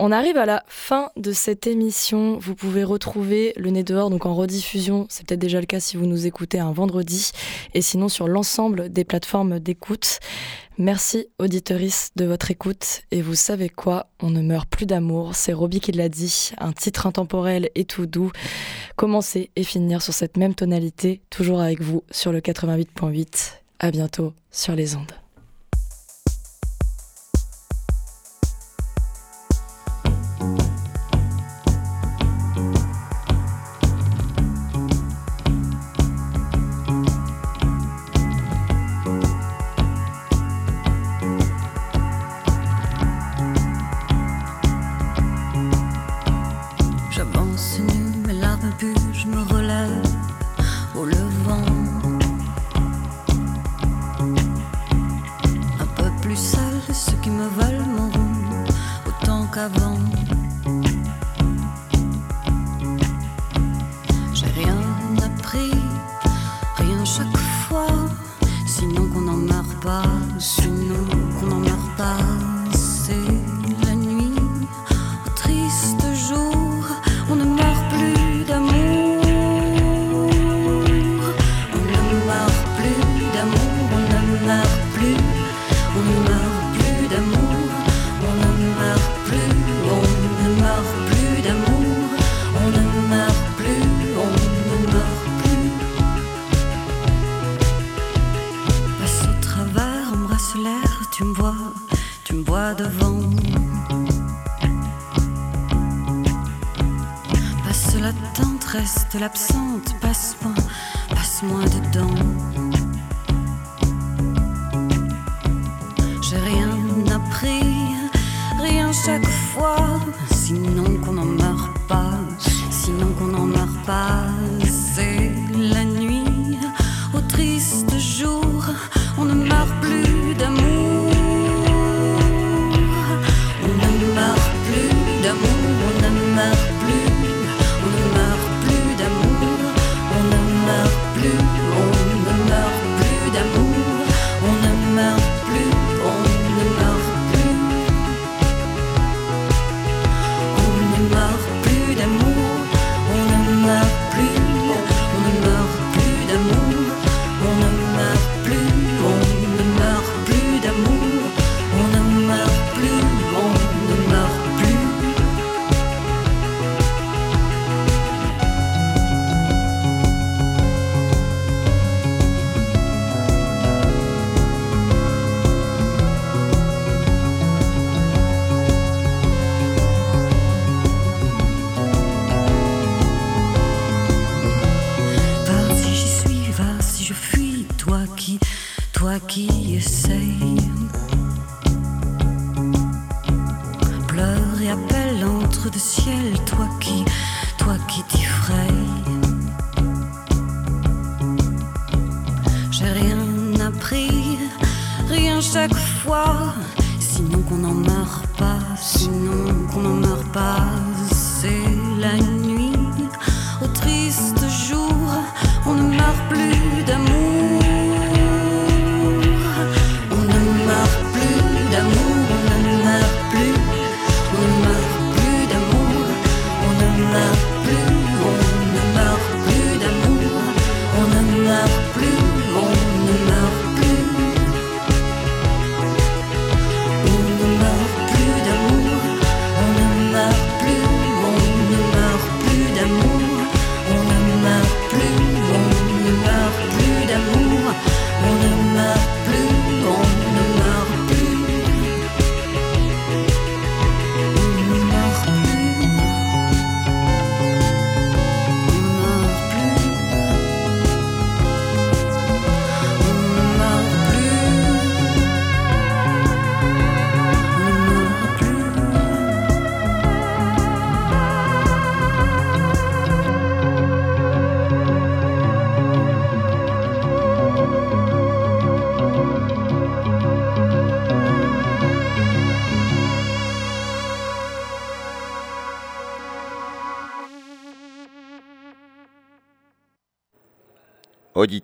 [0.01, 2.37] On arrive à la fin de cette émission.
[2.39, 5.07] Vous pouvez retrouver le nez dehors donc en rediffusion.
[5.09, 7.31] C'est peut-être déjà le cas si vous nous écoutez un vendredi
[7.75, 10.19] et sinon sur l'ensemble des plateformes d'écoute.
[10.79, 14.09] Merci auditeurice de votre écoute et vous savez quoi?
[14.21, 15.37] On ne meurt plus d'amour.
[15.37, 16.51] C'est Robbie qui l'a dit.
[16.59, 18.33] Un titre intemporel et tout doux.
[18.97, 23.53] Commencer et finir sur cette même tonalité, toujours avec vous sur le 88.8.
[23.79, 25.24] À bientôt sur les ondes.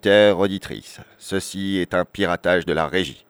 [0.00, 3.26] auditeurs, auditrices, ceci est un piratage de la régie.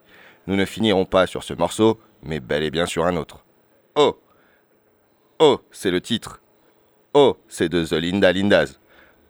[0.46, 3.44] Nous ne finirons pas sur ce morceau, mais bel et bien sur un autre.
[3.96, 4.20] Oh
[5.40, 6.40] Oh, c'est le titre.
[7.12, 8.78] Oh, c'est de The Linda Lindas.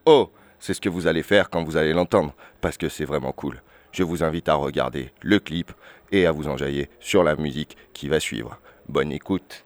[0.04, 3.32] Oh, c'est ce que vous allez faire quand vous allez l'entendre, parce que c'est vraiment
[3.32, 3.62] cool.
[3.90, 5.72] Je vous invite à regarder le clip
[6.12, 8.60] et à vous enjailler sur la musique qui va suivre.
[8.86, 9.64] Bonne écoute